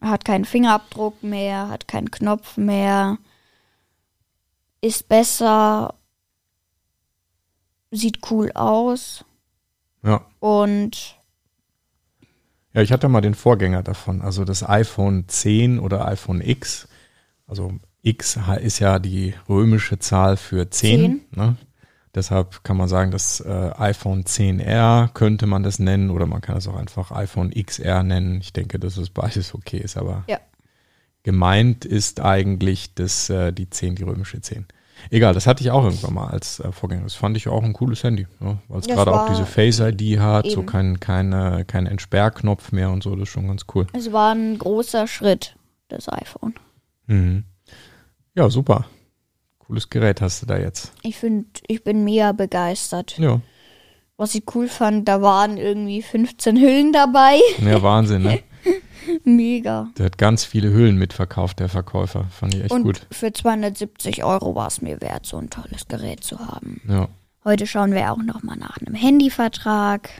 Hat 0.00 0.24
keinen 0.24 0.44
Fingerabdruck 0.44 1.22
mehr, 1.22 1.68
hat 1.68 1.88
keinen 1.88 2.10
Knopf 2.10 2.56
mehr, 2.56 3.18
ist 4.80 5.08
besser, 5.08 5.94
sieht 7.90 8.30
cool 8.30 8.52
aus 8.52 9.24
ja. 10.02 10.24
und 10.40 11.16
Ja, 12.72 12.82
ich 12.82 12.92
hatte 12.92 13.08
mal 13.08 13.20
den 13.20 13.34
Vorgänger 13.34 13.82
davon, 13.82 14.22
also 14.22 14.44
das 14.44 14.68
iPhone 14.68 15.26
10 15.26 15.78
oder 15.80 16.06
iPhone 16.06 16.40
X. 16.40 16.88
Also 17.46 17.72
X 18.02 18.38
ist 18.60 18.78
ja 18.78 18.98
die 18.98 19.34
römische 19.48 19.98
Zahl 19.98 20.36
für 20.36 20.70
10. 20.70 21.22
Ne? 21.34 21.56
Deshalb 22.18 22.64
kann 22.64 22.76
man 22.76 22.88
sagen, 22.88 23.12
das 23.12 23.38
äh, 23.40 23.70
iPhone 23.78 24.24
10R 24.24 25.08
könnte 25.14 25.46
man 25.46 25.62
das 25.62 25.78
nennen 25.78 26.10
oder 26.10 26.26
man 26.26 26.40
kann 26.40 26.56
es 26.56 26.66
auch 26.66 26.74
einfach 26.74 27.12
iPhone 27.12 27.50
XR 27.52 28.02
nennen. 28.02 28.40
Ich 28.40 28.52
denke, 28.52 28.80
dass 28.80 28.96
es 28.96 29.08
beides 29.10 29.54
okay 29.54 29.78
ist, 29.78 29.96
aber 29.96 30.24
Ja. 30.26 30.38
gemeint 31.22 31.84
ist 31.84 32.20
eigentlich 32.20 32.92
das, 32.96 33.30
äh, 33.30 33.52
die 33.52 33.70
10, 33.70 33.94
die 33.94 34.02
römische 34.02 34.40
10. 34.40 34.66
Egal, 35.10 35.32
das 35.32 35.46
hatte 35.46 35.62
ich 35.62 35.70
auch 35.70 35.84
irgendwann 35.84 36.14
mal 36.14 36.26
als 36.26 36.58
äh, 36.58 36.72
Vorgänger. 36.72 37.04
Das 37.04 37.14
fand 37.14 37.36
ich 37.36 37.46
auch 37.46 37.62
ein 37.62 37.72
cooles 37.72 38.02
Handy, 38.02 38.26
ne? 38.40 38.58
weil 38.66 38.80
es 38.80 38.88
gerade 38.88 39.12
auch 39.12 39.28
diese 39.28 39.46
Face-ID 39.46 40.18
hat, 40.18 40.46
so 40.50 40.58
eben. 40.62 40.66
kein, 40.66 40.98
keine, 40.98 41.64
kein 41.66 41.86
Entsperrknopf 41.86 42.72
mehr 42.72 42.90
und 42.90 43.04
so, 43.04 43.14
das 43.14 43.28
ist 43.28 43.28
schon 43.28 43.46
ganz 43.46 43.64
cool. 43.76 43.86
es 43.92 44.12
war 44.12 44.34
ein 44.34 44.58
großer 44.58 45.06
Schritt, 45.06 45.54
das 45.86 46.08
iPhone. 46.08 46.54
Mhm. 47.06 47.44
Ja, 48.34 48.50
super. 48.50 48.86
Cooles 49.68 49.90
Gerät 49.90 50.20
hast 50.22 50.42
du 50.42 50.46
da 50.46 50.56
jetzt. 50.58 50.92
Ich 51.02 51.16
finde, 51.16 51.46
ich 51.66 51.84
bin 51.84 52.02
mega 52.02 52.32
begeistert. 52.32 53.16
Ja, 53.18 53.40
Was 54.16 54.34
ich 54.34 54.42
cool 54.54 54.66
fand, 54.66 55.06
da 55.06 55.20
waren 55.22 55.58
irgendwie 55.58 56.00
15 56.02 56.56
Hüllen 56.56 56.92
dabei. 56.92 57.38
ja 57.62 57.82
Wahnsinn, 57.82 58.22
ne? 58.22 58.40
Mega. 59.24 59.88
Der 59.98 60.06
hat 60.06 60.18
ganz 60.18 60.44
viele 60.44 60.70
Hüllen 60.72 60.96
mitverkauft, 60.96 61.60
der 61.60 61.68
Verkäufer. 61.68 62.24
Fand 62.30 62.54
ich 62.54 62.62
echt 62.64 62.70
Und 62.72 62.82
gut. 62.82 63.06
für 63.10 63.32
270 63.32 64.24
Euro 64.24 64.54
war 64.54 64.66
es 64.68 64.82
mir 64.82 65.00
wert, 65.00 65.24
so 65.26 65.36
ein 65.38 65.50
tolles 65.50 65.86
Gerät 65.88 66.24
zu 66.24 66.38
haben. 66.40 66.80
Ja, 66.88 67.08
Heute 67.44 67.66
schauen 67.66 67.92
wir 67.92 68.12
auch 68.12 68.18
noch 68.22 68.42
mal 68.42 68.56
nach 68.56 68.76
einem 68.78 68.94
Handyvertrag. 68.94 70.10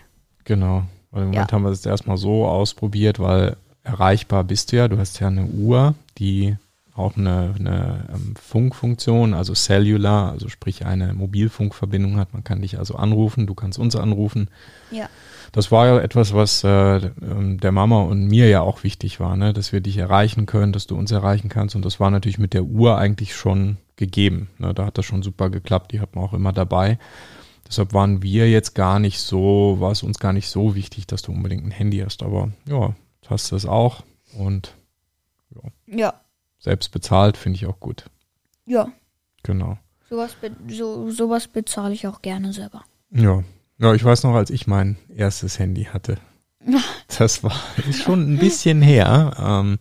genau. 0.44 0.84
Weil 1.10 1.22
im 1.22 1.28
Moment 1.30 1.50
Ja. 1.50 1.54
haben 1.54 1.62
wir 1.62 1.70
das 1.70 1.86
erstmal 1.86 2.18
so 2.18 2.46
ausprobiert, 2.46 3.18
weil 3.18 3.56
erreichbar 3.82 4.44
bist 4.44 4.72
du 4.72 4.76
ja. 4.76 4.88
Du 4.88 4.98
hast 4.98 5.18
ja 5.20 5.28
eine 5.28 5.44
Uhr, 5.46 5.94
die 6.18 6.56
auch 6.98 7.16
eine, 7.16 7.54
eine 7.58 8.08
ähm, 8.12 8.34
Funkfunktion, 8.36 9.34
also 9.34 9.54
Cellular, 9.54 10.32
also 10.32 10.48
sprich 10.48 10.84
eine 10.84 11.12
Mobilfunkverbindung 11.14 12.16
hat. 12.16 12.32
Man 12.32 12.44
kann 12.44 12.62
dich 12.62 12.78
also 12.78 12.96
anrufen, 12.96 13.46
du 13.46 13.54
kannst 13.54 13.78
uns 13.78 13.96
anrufen. 13.96 14.48
Ja. 14.90 15.08
Das 15.52 15.72
war 15.72 15.86
ja 15.86 15.98
etwas, 16.00 16.34
was 16.34 16.62
äh, 16.64 16.96
ähm, 16.96 17.58
der 17.58 17.72
Mama 17.72 18.02
und 18.02 18.26
mir 18.26 18.48
ja 18.48 18.60
auch 18.60 18.84
wichtig 18.84 19.18
war, 19.20 19.36
ne? 19.36 19.52
dass 19.52 19.72
wir 19.72 19.80
dich 19.80 19.96
erreichen 19.96 20.46
können, 20.46 20.72
dass 20.72 20.86
du 20.86 20.96
uns 20.96 21.10
erreichen 21.10 21.48
kannst. 21.48 21.74
Und 21.74 21.84
das 21.84 22.00
war 22.00 22.10
natürlich 22.10 22.38
mit 22.38 22.52
der 22.52 22.64
Uhr 22.64 22.98
eigentlich 22.98 23.34
schon 23.34 23.78
gegeben. 23.96 24.50
Ne? 24.58 24.74
Da 24.74 24.86
hat 24.86 24.98
das 24.98 25.06
schon 25.06 25.22
super 25.22 25.48
geklappt. 25.50 25.92
Die 25.92 26.00
hat 26.00 26.14
man 26.14 26.24
auch 26.24 26.34
immer 26.34 26.52
dabei. 26.52 26.98
Deshalb 27.66 27.92
waren 27.92 28.22
wir 28.22 28.50
jetzt 28.50 28.74
gar 28.74 28.98
nicht 28.98 29.20
so, 29.20 29.76
war 29.78 29.92
es 29.92 30.02
uns 30.02 30.18
gar 30.18 30.32
nicht 30.32 30.48
so 30.48 30.74
wichtig, 30.74 31.06
dass 31.06 31.22
du 31.22 31.32
unbedingt 31.32 31.64
ein 31.64 31.70
Handy 31.70 31.98
hast. 31.98 32.22
Aber 32.22 32.50
ja, 32.66 32.94
hast 33.26 33.52
du 33.52 33.56
es 33.56 33.66
auch 33.66 34.02
und 34.36 34.74
Ja. 35.86 36.20
Selbst 36.68 36.92
bezahlt 36.92 37.38
finde 37.38 37.56
ich 37.56 37.64
auch 37.64 37.80
gut. 37.80 38.04
Ja. 38.66 38.88
Genau. 39.42 39.78
Sowas, 40.10 40.34
be 40.34 40.50
so, 40.68 41.10
sowas 41.10 41.48
bezahle 41.48 41.94
ich 41.94 42.06
auch 42.06 42.20
gerne 42.20 42.52
selber. 42.52 42.84
Ja. 43.10 43.42
Ja, 43.78 43.94
ich 43.94 44.04
weiß 44.04 44.24
noch, 44.24 44.34
als 44.34 44.50
ich 44.50 44.66
mein 44.66 44.98
erstes 45.16 45.58
Handy 45.58 45.84
hatte. 45.84 46.18
Das 47.18 47.42
war 47.42 47.58
ist 47.88 48.02
schon 48.02 48.34
ein 48.34 48.38
bisschen 48.38 48.82
her. 48.82 49.34
Ähm, 49.40 49.78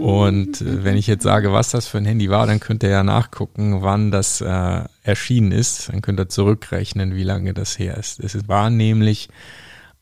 und 0.00 0.62
äh, 0.62 0.84
wenn 0.84 0.96
ich 0.96 1.06
jetzt 1.06 1.22
sage, 1.22 1.52
was 1.52 1.70
das 1.70 1.86
für 1.86 1.98
ein 1.98 2.06
Handy 2.06 2.30
war, 2.30 2.46
dann 2.46 2.60
könnt 2.60 2.82
ihr 2.82 2.88
ja 2.88 3.04
nachgucken, 3.04 3.82
wann 3.82 4.10
das 4.10 4.40
äh, 4.40 4.84
erschienen 5.02 5.52
ist. 5.52 5.90
Dann 5.90 6.00
könnt 6.00 6.18
ihr 6.18 6.30
zurückrechnen, 6.30 7.14
wie 7.14 7.24
lange 7.24 7.52
das 7.52 7.78
her 7.78 7.98
ist. 7.98 8.20
Es 8.20 8.48
war 8.48 8.70
nämlich 8.70 9.28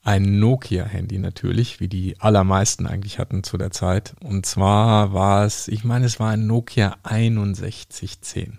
ein 0.04 0.38
Nokia-Handy 0.38 1.18
natürlich, 1.18 1.80
wie 1.80 1.88
die 1.88 2.20
allermeisten 2.20 2.86
eigentlich 2.86 3.18
hatten 3.18 3.42
zu 3.42 3.56
der 3.56 3.70
Zeit. 3.70 4.14
Und 4.22 4.44
zwar 4.44 5.14
war 5.14 5.44
es, 5.44 5.66
ich 5.66 5.82
meine, 5.82 6.04
es 6.04 6.20
war 6.20 6.30
ein 6.30 6.46
Nokia 6.46 6.96
6110. 7.02 8.58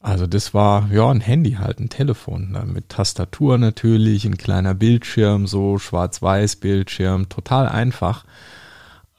Also 0.00 0.26
das 0.26 0.54
war 0.54 0.90
ja 0.92 1.08
ein 1.08 1.20
Handy 1.20 1.52
halt, 1.52 1.80
ein 1.80 1.88
Telefon 1.88 2.52
ne? 2.52 2.64
mit 2.66 2.88
Tastatur 2.88 3.58
natürlich, 3.58 4.24
ein 4.24 4.36
kleiner 4.36 4.74
Bildschirm, 4.74 5.46
so 5.46 5.78
schwarz-weiß 5.78 6.56
Bildschirm, 6.56 7.28
total 7.28 7.68
einfach 7.68 8.24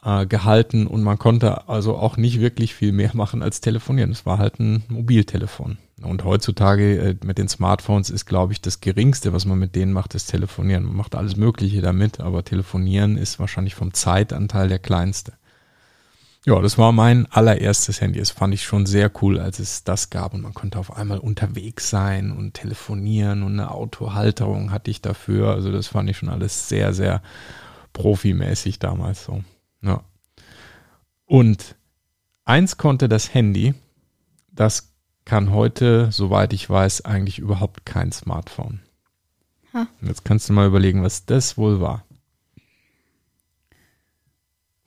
äh, 0.04 0.26
gehalten 0.26 0.88
und 0.88 1.04
man 1.04 1.18
konnte 1.18 1.68
also 1.68 1.98
auch 1.98 2.18
nicht 2.18 2.40
wirklich 2.40 2.76
viel 2.76 2.92
mehr 2.92 3.12
machen 3.14 3.42
als 3.42 3.62
telefonieren. 3.62 4.12
Es 4.12 4.26
war 4.26 4.38
halt 4.38 4.60
ein 4.60 4.84
Mobiltelefon. 4.88 5.78
Und 6.04 6.24
heutzutage 6.24 6.98
äh, 6.98 7.16
mit 7.24 7.38
den 7.38 7.48
Smartphones 7.48 8.10
ist, 8.10 8.26
glaube 8.26 8.54
ich, 8.54 8.62
das 8.62 8.82
Geringste, 8.82 9.34
was 9.34 9.46
man 9.46 9.60
mit 9.60 9.76
denen 9.76 9.94
macht, 9.94 10.16
ist 10.16 10.28
telefonieren. 10.28 10.84
Man 10.84 10.96
macht 10.96 11.16
alles 11.16 11.36
Mögliche 11.36 11.82
damit, 11.82 12.20
aber 12.20 12.44
telefonieren 12.44 13.18
ist 13.18 13.40
wahrscheinlich 13.40 13.76
vom 13.76 13.94
Zeitanteil 13.94 14.70
der 14.70 14.80
kleinste. 14.80 15.34
Ja, 16.46 16.62
das 16.62 16.78
war 16.78 16.94
mein 16.94 17.26
allererstes 17.28 18.00
Handy. 18.00 18.20
Das 18.20 18.32
fand 18.32 18.54
ich 18.54 18.64
schon 18.64 18.86
sehr 18.86 19.12
cool, 19.22 19.40
als 19.40 19.60
es 19.60 19.84
das 19.84 20.10
gab 20.10 20.34
und 20.34 20.42
man 20.42 20.54
konnte 20.54 20.80
auf 20.80 20.96
einmal 20.96 21.20
unterwegs 21.20 21.90
sein 21.90 22.32
und 22.32 22.54
telefonieren 22.54 23.44
und 23.44 23.54
eine 23.54 23.72
Autohalterung 23.72 24.72
hatte 24.72 24.90
ich 24.90 25.02
dafür. 25.02 25.54
Also 25.54 25.72
das 25.72 25.88
fand 25.88 26.10
ich 26.10 26.18
schon 26.18 26.30
alles 26.30 26.70
sehr, 26.70 26.94
sehr 26.94 27.22
profimäßig 27.92 28.80
damals 28.80 29.26
so. 29.26 29.44
Ja. 29.82 30.04
Und 31.26 31.76
eins 32.46 32.78
konnte 32.78 33.10
das 33.10 33.34
Handy, 33.34 33.74
das 34.52 34.89
kann 35.30 35.52
heute, 35.52 36.12
soweit 36.12 36.54
ich 36.54 36.68
weiß, 36.68 37.06
eigentlich 37.06 37.38
überhaupt 37.38 37.86
kein 37.86 38.12
Smartphone. 38.12 38.80
Ha. 39.76 39.86
Jetzt 40.02 40.26
kannst 40.26 40.50
du 40.50 40.54
mal 40.54 40.66
überlegen, 40.66 41.04
was 41.04 41.28
das 41.28 41.56
wohl 41.56 41.80
war. 41.80 42.04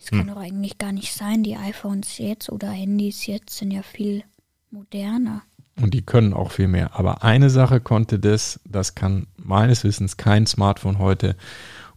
Das 0.01 0.11
hm. 0.11 0.19
kann 0.19 0.27
doch 0.27 0.43
eigentlich 0.43 0.79
gar 0.79 0.91
nicht 0.91 1.15
sein. 1.15 1.45
Die 1.45 1.55
iPhones 1.55 2.19
jetzt 2.19 2.51
oder 2.51 2.73
Handys 2.73 3.25
jetzt 3.27 3.57
sind 3.57 3.71
ja 3.71 3.83
viel 3.83 4.25
moderner. 4.73 5.43
Und 5.81 5.95
die 5.95 6.03
können 6.03 6.35
auch 6.35 6.51
viel 6.51 6.67
mehr. 6.67 6.99
Aber 6.99 7.23
eine 7.23 7.49
Sache 7.49 7.79
konnte 7.81 8.19
das, 8.19 8.59
das 8.65 8.97
kann 8.97 9.29
meines 9.37 9.85
Wissens 9.85 10.17
kein 10.17 10.49
Smartphone 10.49 10.99
heute. 10.99 11.37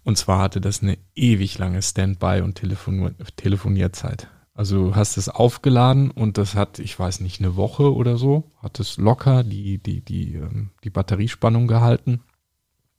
Und 0.03 0.19
zwar 0.19 0.39
hatte 0.39 0.61
das 0.61 0.83
eine 0.83 0.99
ewig 1.15 1.57
lange 1.57 1.81
Standby- 1.81 2.41
und 2.43 2.53
Telefon 2.53 3.15
Telefonierzeit. 3.37 4.27
Also 4.55 4.85
du 4.85 4.95
hast 4.95 5.17
es 5.17 5.27
aufgeladen 5.27 6.09
und 6.11 6.37
das 6.37 6.55
hat, 6.55 6.79
ich 6.79 6.97
weiß 6.97 7.19
nicht, 7.19 7.41
eine 7.41 7.57
Woche 7.57 7.93
oder 7.93 8.15
so, 8.15 8.51
hat 8.63 8.79
es 8.79 8.95
locker 8.95 9.43
die, 9.43 9.79
die, 9.79 9.99
die, 9.99 10.35
ähm, 10.35 10.69
die 10.85 10.89
Batteriespannung 10.89 11.67
gehalten. 11.67 12.23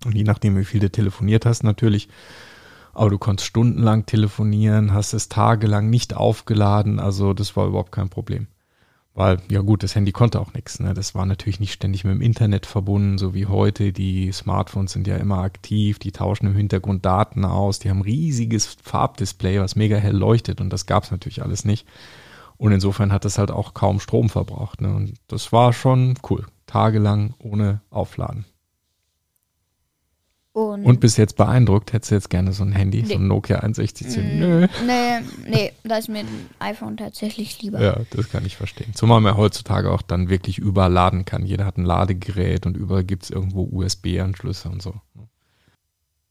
Und 0.05 0.15
je 0.15 0.25
nachdem, 0.25 0.59
wie 0.59 0.67
viel 0.67 0.81
du 0.81 0.91
telefoniert 0.91 1.47
hast, 1.47 1.65
natürlich. 1.65 2.09
Aber 2.93 3.09
du 3.09 3.17
konntest 3.17 3.49
stundenlang 3.49 4.05
telefonieren, 4.05 4.93
hast 4.93 5.15
es 5.15 5.31
tagelang 5.31 5.89
nicht 5.89 6.15
aufgeladen, 6.15 7.01
also 7.01 7.33
das 7.33 7.57
war 7.57 7.67
überhaupt 7.67 7.93
kein 7.93 8.11
Problem. 8.11 8.49
Weil, 9.17 9.39
ja 9.51 9.63
gut, 9.63 9.83
das 9.83 9.95
Handy 9.95 10.13
konnte 10.13 10.39
auch 10.39 10.53
nichts. 10.53 10.79
Ne? 10.79 10.93
Das 10.93 11.15
war 11.15 11.25
natürlich 11.25 11.59
nicht 11.59 11.73
ständig 11.73 12.05
mit 12.05 12.13
dem 12.13 12.21
Internet 12.21 12.67
verbunden, 12.67 13.17
so 13.17 13.33
wie 13.33 13.47
heute. 13.47 13.95
Die 13.95 14.31
Smartphones 14.31 14.93
sind 14.93 15.07
ja 15.07 15.17
immer 15.17 15.39
aktiv, 15.39 15.99
die 15.99 16.13
tauschen 16.13 16.47
im 16.47 16.55
Hintergrund 16.55 17.07
Daten 17.07 17.47
aus, 17.47 17.79
die 17.79 17.89
haben 17.89 18.03
riesiges 18.03 18.77
Farbdisplay, 18.83 19.59
was 19.59 19.75
mega 19.75 19.97
hell 19.97 20.15
leuchtet 20.15 20.61
und 20.61 20.71
das 20.71 20.85
gab 20.85 21.05
es 21.05 21.11
natürlich 21.11 21.43
alles 21.43 21.65
nicht. 21.65 21.87
Und 22.59 22.73
insofern 22.73 23.11
hat 23.11 23.25
das 23.25 23.39
halt 23.39 23.51
auch 23.51 23.73
kaum 23.73 24.01
Strom 24.01 24.29
verbraucht. 24.29 24.83
Ne? 24.83 24.95
Und 24.95 25.15
das 25.29 25.51
war 25.51 25.73
schon 25.73 26.19
cool. 26.29 26.45
Tagelang 26.67 27.33
ohne 27.39 27.81
Aufladen. 27.89 28.45
Und, 30.57 30.87
und 30.87 31.01
bis 31.01 31.19
jetzt 31.19 31.37
beeindruckt, 31.37 31.93
hättest 31.93 32.11
du 32.11 32.15
jetzt 32.15 32.31
gerne 32.31 32.55
so 32.55 32.65
ein 32.65 32.73
Handy, 32.73 33.03
nee. 33.03 33.09
so 33.09 33.17
ein 33.17 33.27
Nokia 33.27 33.61
6110? 33.61 34.25
Mm, 34.25 34.41
Nö. 34.41 34.67
Nee, 34.87 35.21
nee, 35.47 35.73
da 35.85 35.99
ist 35.99 36.09
mir 36.09 36.21
ein 36.21 36.49
iPhone 36.61 36.97
tatsächlich 36.97 37.61
lieber. 37.61 37.79
Ja, 37.79 38.01
das 38.09 38.31
kann 38.31 38.47
ich 38.47 38.57
verstehen. 38.57 38.95
Zumal 38.95 39.21
man 39.21 39.37
heutzutage 39.37 39.91
auch 39.91 40.01
dann 40.01 40.31
wirklich 40.31 40.57
überall 40.57 40.91
laden 40.91 41.27
kann. 41.27 41.45
Jeder 41.45 41.67
hat 41.67 41.77
ein 41.77 41.85
Ladegerät 41.85 42.65
und 42.65 42.75
überall 42.75 43.05
gibt 43.05 43.25
es 43.25 43.31
irgendwo 43.31 43.69
USB-Anschlüsse 43.71 44.71
und 44.71 44.81
so. 44.81 44.95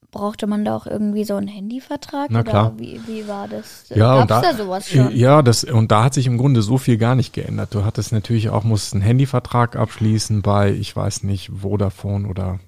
Brauchte 0.09 0.47
man 0.47 0.65
da 0.65 0.75
auch 0.75 0.87
irgendwie 0.87 1.23
so 1.23 1.35
einen 1.35 1.47
Handyvertrag? 1.47 2.31
Na 2.31 2.41
klar. 2.41 2.73
Wie, 2.79 2.99
wie 3.05 3.27
war 3.27 3.47
das? 3.47 3.89
Ja, 3.89 4.25
Gab's 4.25 4.41
da, 4.41 4.41
da 4.41 4.57
sowas 4.57 4.89
schon? 4.89 5.15
Ja, 5.15 5.43
das, 5.43 5.63
und 5.65 5.91
da 5.91 6.03
hat 6.03 6.15
sich 6.15 6.25
im 6.25 6.39
Grunde 6.39 6.63
so 6.63 6.79
viel 6.79 6.97
gar 6.97 7.13
nicht 7.13 7.33
geändert. 7.33 7.75
Du 7.75 7.85
hattest 7.85 8.11
natürlich 8.11 8.49
auch, 8.49 8.63
musst 8.63 8.95
einen 8.95 9.03
Handyvertrag 9.03 9.75
abschließen 9.75 10.41
bei, 10.41 10.71
ich 10.71 10.95
weiß 10.95 11.21
nicht, 11.21 11.51
Vodafone 11.61 12.27
oder 12.27 12.59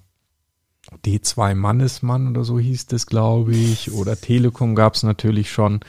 D2 1.05 1.55
Mannesmann 1.55 2.29
oder 2.29 2.43
so 2.43 2.59
hieß 2.59 2.87
es, 2.91 3.05
glaube 3.05 3.55
ich. 3.55 3.91
Oder 3.91 4.19
Telekom 4.19 4.75
gab 4.75 4.95
es 4.95 5.03
natürlich 5.03 5.51
schon. 5.51 5.81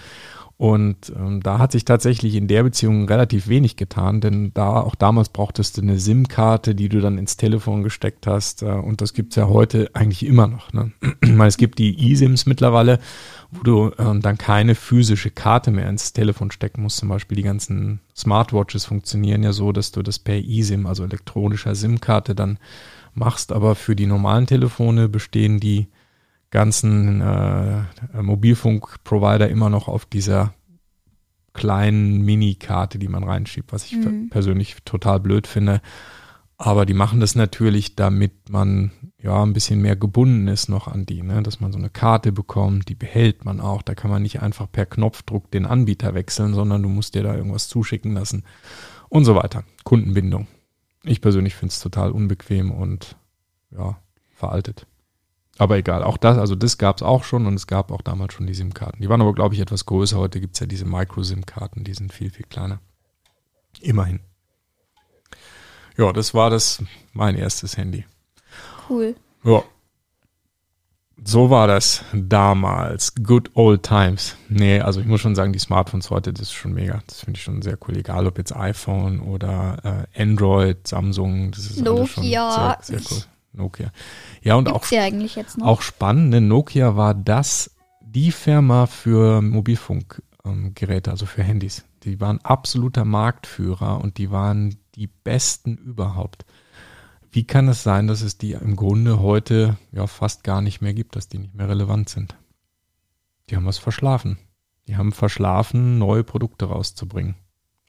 Und 0.59 1.13
ähm, 1.17 1.41
da 1.41 1.61
hat 1.61 1.71
sich 1.71 1.85
tatsächlich 1.85 2.35
in 2.35 2.49
der 2.49 2.65
Beziehung 2.65 3.07
relativ 3.07 3.47
wenig 3.47 3.77
getan, 3.77 4.21
denn 4.21 4.51
da 4.55 4.81
auch 4.81 4.97
damals 4.97 5.29
brauchtest 5.29 5.77
du 5.77 5.83
eine 5.83 6.01
SIM-Karte, 6.01 6.75
die 6.75 6.89
du 6.89 7.01
dann 7.01 7.17
ins 7.17 7.37
Telefon 7.37 7.85
gesteckt 7.85 8.27
hast. 8.27 8.65
Äh, 8.65 8.67
und 8.67 9.01
das 9.01 9.15
gibt's 9.15 9.37
ja 9.37 9.47
heute 9.47 9.89
eigentlich 9.95 10.27
immer 10.27 10.49
noch. 10.49 10.73
Ne? 10.73 10.91
Es 11.47 11.59
gibt 11.59 11.79
die 11.79 12.11
eSIMs 12.11 12.47
mittlerweile, 12.47 12.99
wo 13.53 13.63
du 13.63 13.93
ähm, 13.99 14.21
dann 14.21 14.37
keine 14.37 14.75
physische 14.75 15.31
Karte 15.31 15.71
mehr 15.71 15.89
ins 15.89 16.13
Telefon 16.13 16.51
stecken 16.51 16.83
musst. 16.83 16.99
Zum 16.99 17.09
Beispiel 17.09 17.37
die 17.37 17.45
ganzen 17.45 18.01
Smartwatches 18.17 18.85
funktionieren 18.85 19.45
ja 19.45 19.53
so, 19.53 19.71
dass 19.71 19.93
du 19.93 20.03
das 20.03 20.19
per 20.19 20.37
eSIM, 20.37 20.87
also 20.87 21.05
elektronischer 21.05 21.77
SIM-Karte, 21.77 22.35
dann 22.35 22.59
machst, 23.19 23.53
aber 23.53 23.75
für 23.75 23.97
die 23.97 24.07
normalen 24.07 24.47
Telefone 24.47 25.09
bestehen 25.09 25.61
die 25.61 25.89
ganzen 26.51 27.21
äh, 27.21 27.83
Mobilfunkprovider 28.21 29.49
immer 29.49 29.71
noch 29.71 29.89
auf 29.89 30.07
dieser 30.07 30.55
kleinen 31.53 32.23
Mini-Karte, 32.23 32.99
die 32.99 33.09
man 33.09 33.25
reinschiebt, 33.25 33.73
was 33.73 33.85
ich 33.85 33.97
mhm. 33.97 34.29
persönlich 34.31 34.77
total 34.85 35.21
blöd 35.21 35.47
finde. 35.47 35.81
Aber 36.57 36.87
die 36.87 36.95
machen 36.95 37.21
das 37.21 37.35
natürlich, 37.35 37.95
damit 37.95 38.51
man 38.51 38.91
ja 39.23 39.43
ein 39.43 39.53
bisschen 39.53 39.81
mehr 39.81 39.95
gebunden 39.95 40.49
ist 40.49 40.69
noch 40.69 40.89
an 40.89 41.07
die, 41.07 41.23
ne? 41.23 41.43
dass 41.43 41.61
man 41.61 41.73
so 41.73 41.79
eine 41.79 41.91
Karte 41.91 42.33
bekommt, 42.33 42.89
die 42.89 42.97
behält 42.97 43.45
man 43.45 43.61
auch. 43.61 43.83
Da 43.83 43.95
kann 43.95 44.11
man 44.11 44.23
nicht 44.23 44.43
einfach 44.43 44.71
per 44.71 44.87
Knopfdruck 44.87 45.51
den 45.51 45.67
Anbieter 45.67 46.15
wechseln, 46.15 46.55
sondern 46.55 46.83
du 46.83 46.89
musst 46.89 47.15
dir 47.15 47.23
da 47.23 47.35
irgendwas 47.37 47.69
zuschicken 47.69 48.15
lassen 48.15 48.45
und 49.09 49.25
so 49.25 49.37
weiter. 49.37 49.65
Kundenbindung. 49.85 50.49
Ich 51.09 51.21
persönlich 51.21 51.55
finde 51.55 51.73
es 51.73 51.81
total 51.81 52.13
unbequem 52.13 52.71
und 52.71 53.17
ja, 53.71 53.99
veraltet. 54.35 54.87
Aber 55.57 55.77
egal, 55.77 56.05
auch 56.05 56.17
das, 56.17 56.39
also 56.39 56.55
das 56.55 56.79
gab 56.79 56.99
es 56.99 57.03
auch 57.03 57.25
schon 57.25 57.47
und 57.47 57.55
es 57.55 57.67
gab 57.67 57.91
auch 57.91 58.03
damals 58.03 58.35
schon 58.35 58.47
die 58.47 58.55
SIM-Karten. 58.55 59.01
Die 59.03 59.09
waren 59.09 59.21
aber, 59.21 59.35
glaube 59.35 59.55
ich, 59.55 59.61
etwas 59.61 59.87
größer. 59.87 60.19
Heute 60.19 60.41
gibt 60.41 60.55
es 60.55 60.61
ja 60.61 60.67
diese 60.67 60.85
Micro-SIM-Karten, 60.85 61.83
die 61.83 61.95
sind 61.95 62.13
viel, 62.13 62.31
viel 62.31 62.47
kleiner. 62.47 62.81
Immerhin. 63.81 64.21
Ja, 65.97 66.13
das 66.13 66.35
war 66.35 66.51
das 66.51 66.83
mein 67.13 67.35
erstes 67.35 67.77
Handy. 67.77 68.05
Cool. 68.89 69.17
Ja, 69.43 69.65
so 71.25 71.51
war 71.51 71.67
das 71.67 72.05
damals. 72.13 73.15
Good 73.23 73.51
old 73.55 73.83
times. 73.83 74.37
Nee, 74.49 74.81
also 74.81 75.01
ich 75.01 75.07
muss 75.07 75.21
schon 75.21 75.35
sagen, 75.35 75.53
die 75.53 75.59
Smartphones 75.59 76.11
heute, 76.11 76.33
das 76.33 76.43
ist 76.49 76.53
schon 76.53 76.73
mega. 76.73 77.01
Das 77.07 77.21
finde 77.21 77.39
ich 77.39 77.43
schon 77.43 77.63
sehr 77.63 77.79
cool. 77.87 77.97
Egal 77.97 78.27
ob 78.27 78.39
jetzt 78.39 78.55
iPhone 78.55 79.21
oder 79.21 80.07
äh, 80.15 80.23
Android, 80.23 80.87
Samsung, 80.87 81.51
das 81.51 81.67
ist 81.67 81.81
Nokia. 81.83 82.07
schon 82.07 82.25
sehr, 82.25 83.01
sehr 83.01 83.01
cool. 83.11 83.23
Nokia. 83.53 83.91
Ja, 84.43 84.55
und 84.55 84.67
Gibt's 84.67 84.89
auch, 84.89 84.93
ja 84.93 85.03
eigentlich 85.03 85.37
jetzt 85.37 85.59
noch? 85.59 85.67
auch 85.67 85.83
spannend, 85.83 86.31
ne? 86.31 86.41
Nokia 86.41 86.97
war 86.97 87.15
das 87.15 87.71
die 88.01 88.33
Firma 88.33 88.87
für 88.87 89.43
Mobilfunkgeräte, 89.43 91.11
ähm, 91.11 91.13
also 91.13 91.27
für 91.27 91.43
Handys. 91.43 91.85
Die 92.05 92.21
waren 92.21 92.39
absoluter 92.43 93.05
Marktführer 93.05 94.01
und 94.01 94.19
die 94.19 94.31
waren 94.31 94.77
die 94.95 95.09
besten 95.09 95.77
überhaupt. 95.77 96.45
Wie 97.31 97.45
kann 97.45 97.69
es 97.69 97.83
sein, 97.83 98.07
dass 98.07 98.23
es 98.23 98.39
die 98.39 98.53
im 98.53 98.77
Grunde 98.77 99.21
heute 99.21 99.77
ja 99.93 100.07
fast 100.07 100.45
gar 100.45 100.63
nicht 100.63 100.81
mehr 100.81 100.95
gibt, 100.95 101.17
dass 101.17 101.29
die 101.29 101.39
nicht 101.39 101.55
mehr 101.55 101.69
relevant 101.69 102.09
sind? 102.09 102.37
Die 103.49 103.57
haben 103.57 103.67
was 103.67 103.79
verschlafen. 103.79 104.39
Die 104.87 104.97
haben 104.97 105.13
verschlafen, 105.13 105.99
neue 105.99 106.25
Produkte 106.25 106.67
rauszubringen. 106.67 107.35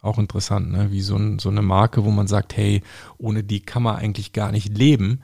Auch 0.02 0.18
interessant, 0.18 0.72
ne? 0.72 0.92
Wie 0.92 1.02
so, 1.02 1.16
ein, 1.16 1.40
so 1.40 1.50
eine 1.50 1.62
Marke, 1.62 2.06
wo 2.06 2.12
man 2.12 2.28
sagt, 2.28 2.56
hey, 2.56 2.84
ohne 3.18 3.44
die 3.44 3.62
kann 3.62 3.84
man 3.84 3.96
eigentlich 3.96 4.34
gar 4.34 4.52
nicht 4.52 4.78
leben, 4.78 5.22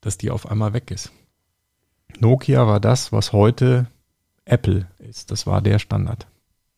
dass 0.00 0.18
die 0.18 0.30
auf 0.30 0.50
einmal 0.50 0.72
weg 0.72 0.90
ist. 0.90 1.12
Nokia 2.18 2.66
war 2.66 2.80
das, 2.80 3.12
was 3.12 3.32
heute 3.32 3.86
Apple 4.44 4.86
ist. 4.98 5.30
Das 5.30 5.46
war 5.46 5.60
der 5.60 5.78
Standard. 5.78 6.26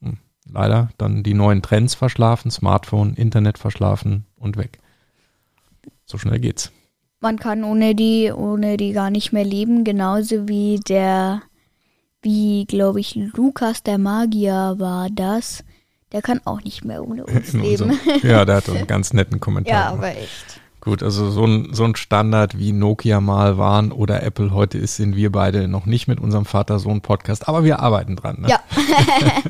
Hm. 0.00 0.18
Leider 0.48 0.90
dann 0.98 1.22
die 1.22 1.34
neuen 1.34 1.62
Trends 1.62 1.94
verschlafen, 1.94 2.50
Smartphone, 2.50 3.14
Internet 3.14 3.58
verschlafen 3.58 4.26
und 4.36 4.56
weg. 4.56 4.80
So 6.04 6.18
schnell 6.18 6.38
geht's. 6.38 6.72
Man 7.20 7.38
kann 7.38 7.64
ohne 7.64 7.94
die, 7.94 8.30
ohne 8.32 8.76
die 8.76 8.92
gar 8.92 9.10
nicht 9.10 9.32
mehr 9.32 9.44
leben, 9.44 9.84
genauso 9.84 10.48
wie 10.48 10.80
der, 10.86 11.42
wie 12.22 12.66
glaube 12.66 13.00
ich, 13.00 13.14
Lukas 13.14 13.82
der 13.82 13.98
Magier 13.98 14.74
war 14.78 15.08
das. 15.10 15.64
Der 16.12 16.22
kann 16.22 16.40
auch 16.44 16.62
nicht 16.62 16.84
mehr 16.84 17.06
ohne 17.06 17.24
uns 17.26 17.52
leben. 17.52 17.98
ja, 18.22 18.44
der 18.44 18.56
hat 18.56 18.68
einen 18.68 18.86
ganz 18.86 19.12
netten 19.12 19.40
Kommentar. 19.40 19.74
Ja, 19.74 19.90
aber 19.90 20.10
echt. 20.16 20.60
Gut, 20.80 21.02
also 21.02 21.30
so 21.30 21.44
ein, 21.44 21.70
so 21.72 21.82
ein 21.82 21.96
Standard 21.96 22.58
wie 22.58 22.70
Nokia 22.70 23.20
mal 23.20 23.58
waren 23.58 23.90
oder 23.90 24.22
Apple 24.22 24.52
heute 24.52 24.78
ist, 24.78 24.94
sind 24.94 25.16
wir 25.16 25.32
beide 25.32 25.66
noch 25.66 25.84
nicht 25.84 26.06
mit 26.06 26.20
unserem 26.20 26.44
Vater-Sohn-Podcast, 26.44 27.48
aber 27.48 27.64
wir 27.64 27.80
arbeiten 27.80 28.14
dran. 28.14 28.42
Ne? 28.42 28.48
Ja. 28.50 28.60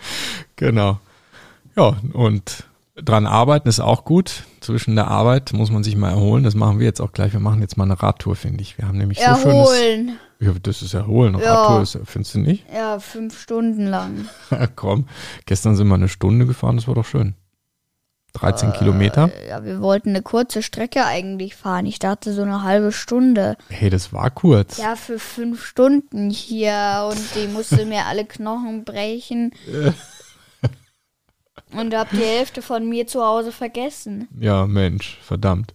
Genau. 0.56 1.00
Ja, 1.76 1.96
und 2.12 2.64
dran 3.04 3.26
arbeiten 3.26 3.68
ist 3.68 3.80
auch 3.80 4.04
gut. 4.04 4.44
Zwischen 4.60 4.94
der 4.96 5.08
Arbeit 5.08 5.52
muss 5.52 5.70
man 5.70 5.82
sich 5.82 5.96
mal 5.96 6.10
erholen. 6.10 6.44
Das 6.44 6.54
machen 6.54 6.78
wir 6.78 6.86
jetzt 6.86 7.00
auch 7.00 7.12
gleich. 7.12 7.32
Wir 7.32 7.40
machen 7.40 7.60
jetzt 7.60 7.76
mal 7.76 7.84
eine 7.84 8.00
Radtour, 8.02 8.36
finde 8.36 8.62
ich. 8.62 8.78
Wir 8.78 8.86
haben 8.88 8.98
nämlich 8.98 9.18
so 9.18 9.24
schönes. 9.36 9.44
Erholen. 9.44 10.18
Ja, 10.40 10.52
das 10.62 10.82
ist 10.82 10.94
erholen. 10.94 11.38
Ja. 11.38 11.54
Radtour 11.54 11.82
ist, 11.82 11.98
findest 12.04 12.34
du 12.34 12.38
nicht? 12.40 12.64
Ja, 12.74 12.98
fünf 12.98 13.38
Stunden 13.40 13.86
lang. 13.86 14.26
Komm, 14.76 15.06
gestern 15.46 15.76
sind 15.76 15.88
wir 15.88 15.94
eine 15.94 16.08
Stunde 16.08 16.46
gefahren, 16.46 16.76
das 16.76 16.88
war 16.88 16.94
doch 16.94 17.04
schön. 17.04 17.34
13 18.34 18.70
Äh. 18.70 18.78
Kilometer. 18.78 19.30
Ja, 19.48 19.64
wir 19.64 19.80
wollten 19.80 20.10
eine 20.10 20.22
kurze 20.22 20.62
Strecke 20.62 21.04
eigentlich 21.04 21.56
fahren. 21.56 21.84
Ich 21.86 21.98
dachte 21.98 22.32
so 22.32 22.42
eine 22.42 22.62
halbe 22.62 22.92
Stunde. 22.92 23.56
Hey, 23.68 23.90
das 23.90 24.12
war 24.12 24.30
kurz. 24.30 24.78
Ja, 24.78 24.94
für 24.96 25.18
fünf 25.18 25.64
Stunden 25.64 26.30
hier 26.30 27.08
und 27.10 27.20
die 27.34 27.48
musste 27.48 27.84
mir 27.86 28.06
alle 28.06 28.24
Knochen 28.24 28.84
brechen. 28.84 29.52
Und 31.72 31.94
hab 31.94 32.10
die 32.10 32.16
Hälfte 32.18 32.62
von 32.62 32.88
mir 32.88 33.06
zu 33.06 33.22
Hause 33.24 33.52
vergessen. 33.52 34.28
Ja, 34.38 34.66
Mensch, 34.66 35.18
verdammt. 35.22 35.74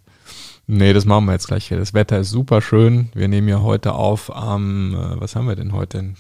Nee, 0.68 0.94
das 0.94 1.06
machen 1.06 1.26
wir 1.26 1.34
jetzt 1.34 1.48
gleich. 1.48 1.70
Das 1.70 1.94
Wetter 1.94 2.20
ist 2.20 2.32
super 2.32 2.62
schön. 2.62 3.10
Wir 3.14 3.28
nehmen 3.28 3.48
ja 3.48 3.62
heute 3.62 3.94
auf 3.94 4.36
am, 4.36 4.96
äh, 4.96 5.22
was 5.22 5.36
haben 5.36 5.48
wir 5.48 5.56
denn 5.56 5.74
heute? 5.74 6.16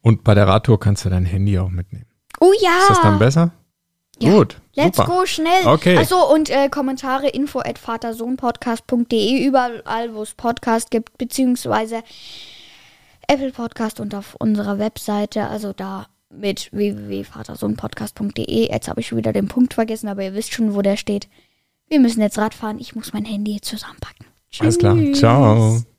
Und 0.00 0.22
bei 0.22 0.34
der 0.34 0.46
Radtour 0.46 0.78
kannst 0.78 1.04
du 1.04 1.10
dein 1.10 1.24
Handy 1.24 1.58
auch 1.58 1.70
mitnehmen. 1.70 2.06
Oh 2.40 2.52
ja! 2.60 2.78
Ist 2.82 2.90
das 2.90 3.00
dann 3.02 3.18
besser? 3.18 3.52
Ja. 4.20 4.30
Gut, 4.30 4.60
Let's 4.74 4.96
super. 4.96 5.08
go, 5.08 5.26
schnell. 5.26 5.66
Okay. 5.66 5.96
Achso, 5.96 6.32
und 6.32 6.48
äh, 6.48 6.68
Kommentare 6.68 7.28
info 7.28 7.60
at 7.60 7.78
vatersohnpodcast.de, 7.78 9.44
überall, 9.44 10.14
wo 10.14 10.22
es 10.22 10.34
Podcast 10.34 10.90
gibt, 10.92 11.18
beziehungsweise 11.18 12.02
Apple 13.26 13.50
Podcast 13.50 13.98
und 13.98 14.14
auf 14.14 14.36
unserer 14.36 14.78
Webseite, 14.78 15.48
also 15.48 15.72
da 15.72 16.06
mit 16.30 16.70
www.vatersohnpodcast.de. 16.72 18.70
Jetzt 18.70 18.88
habe 18.88 19.00
ich 19.00 19.08
schon 19.08 19.18
wieder 19.18 19.32
den 19.32 19.48
Punkt 19.48 19.74
vergessen, 19.74 20.08
aber 20.08 20.22
ihr 20.22 20.34
wisst 20.34 20.52
schon, 20.52 20.74
wo 20.74 20.82
der 20.82 20.96
steht. 20.96 21.28
Wir 21.88 21.98
müssen 22.00 22.20
jetzt 22.20 22.38
Rad 22.38 22.54
fahren. 22.54 22.78
Ich 22.78 22.94
muss 22.94 23.12
mein 23.12 23.24
Handy 23.24 23.60
zusammenpacken. 23.60 24.26
Alles 24.60 24.78
klar. 24.78 24.96
Tschüss. 24.96 25.18
Ciao. 25.18 25.93